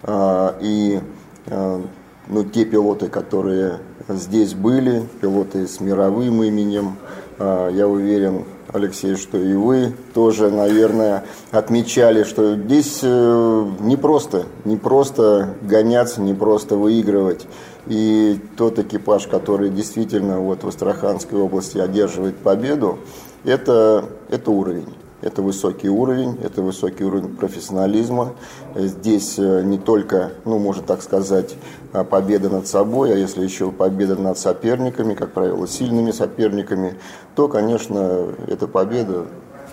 Э, 0.02 0.54
и 0.60 1.00
э, 1.46 1.80
ну, 2.28 2.44
те 2.44 2.64
пилоты, 2.64 3.08
которые 3.08 3.78
здесь 4.08 4.54
были, 4.54 5.06
пилоты 5.20 5.68
с 5.68 5.80
мировым 5.80 6.42
именем, 6.42 6.96
э, 7.38 7.70
я 7.72 7.86
уверен, 7.86 8.44
Алексей, 8.72 9.16
что 9.16 9.38
и 9.38 9.54
вы 9.54 9.94
тоже, 10.14 10.50
наверное, 10.50 11.24
отмечали, 11.50 12.24
что 12.24 12.56
здесь 12.56 13.00
э, 13.02 13.66
не 13.80 13.96
просто, 13.96 14.46
не 14.64 14.76
просто 14.76 15.54
гоняться, 15.62 16.20
не 16.20 16.32
просто 16.32 16.76
выигрывать. 16.76 17.46
И 17.86 18.40
тот 18.56 18.78
экипаж, 18.78 19.26
который 19.26 19.68
действительно 19.68 20.40
вот 20.40 20.64
в 20.64 20.68
Астраханской 20.68 21.38
области 21.38 21.78
одерживает 21.78 22.36
победу, 22.36 22.98
это, 23.44 24.06
это 24.30 24.50
уровень. 24.50 24.88
Это 25.22 25.40
высокий 25.40 25.88
уровень, 25.88 26.38
это 26.42 26.62
высокий 26.62 27.04
уровень 27.04 27.36
профессионализма. 27.36 28.34
Здесь 28.74 29.38
э, 29.38 29.62
не 29.62 29.78
только, 29.78 30.32
ну, 30.44 30.58
можно 30.58 30.82
так 30.82 31.00
сказать, 31.00 31.54
э, 31.92 32.04
победа 32.04 32.50
над 32.50 32.66
собой, 32.66 33.14
а 33.14 33.16
если 33.16 33.44
еще 33.44 33.70
победа 33.70 34.16
над 34.16 34.36
соперниками, 34.36 35.14
как 35.14 35.32
правило, 35.32 35.66
сильными 35.68 36.10
соперниками, 36.10 36.98
то, 37.36 37.48
конечно, 37.48 38.34
эта 38.48 38.66
победа 38.66 39.26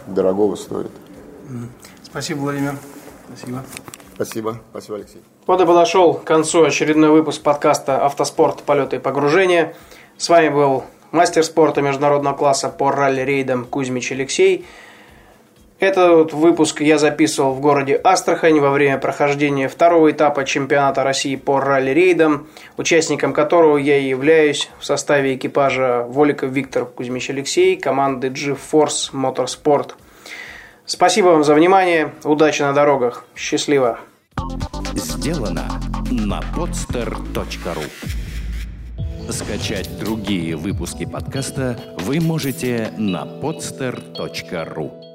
дорогого 0.08 0.56
стоит. 0.56 0.91
Спасибо, 2.04 2.39
Владимир. 2.39 2.76
Спасибо. 3.28 3.64
Спасибо. 4.14 4.60
Спасибо, 4.72 4.97
Алексей. 4.97 5.22
Вот 5.47 5.62
и 5.62 5.66
подошел 5.66 6.14
к 6.14 6.24
концу 6.26 6.64
очередной 6.64 7.10
выпуск 7.10 7.41
подкаста 7.41 8.06
«Автоспорт. 8.06 8.64
Полеты 8.64 8.97
и 8.97 9.00
погружения». 9.00 9.74
С 10.18 10.30
вами 10.30 10.50
был 10.50 10.84
мастер 11.12 11.43
спорта 11.43 11.82
международного 11.82 12.36
класса 12.36 12.70
по 12.70 12.91
ралли-рейдам 12.91 13.66
Кузьмич 13.66 14.12
Алексей. 14.12 14.66
Этот 15.80 16.34
выпуск 16.34 16.82
я 16.82 16.98
записывал 16.98 17.54
в 17.54 17.62
городе 17.62 17.96
Астрахань 18.04 18.60
во 18.60 18.70
время 18.72 18.98
прохождения 18.98 19.70
второго 19.70 20.12
этапа 20.12 20.44
чемпионата 20.44 21.04
России 21.06 21.38
по 21.38 21.62
ралли-рейдам, 21.62 22.48
участником 22.76 23.32
которого 23.32 23.78
я 23.78 23.98
и 23.98 24.10
являюсь 24.10 24.70
в 24.80 24.86
составе 24.86 25.36
экипажа 25.36 26.06
Воликов 26.10 26.52
Виктор 26.52 26.86
Кузьмич 26.86 27.30
Алексей 27.30 27.78
команды 27.78 28.30
G-Force 28.30 29.14
Motorsport. 29.14 29.92
Спасибо 30.86 31.28
вам 31.28 31.46
за 31.46 31.54
внимание, 31.54 32.14
удачи 32.26 32.62
на 32.62 32.74
дорогах, 32.74 33.26
счастливо! 33.34 34.00
Сделано 34.96 35.70
на 36.12 36.42
podster.ru 36.58 37.86
Скачать 39.32 39.98
другие 40.00 40.58
выпуски 40.58 41.06
подкаста 41.06 41.80
вы 42.00 42.20
можете 42.20 42.92
на 42.98 43.24
podster.ru 43.24 45.09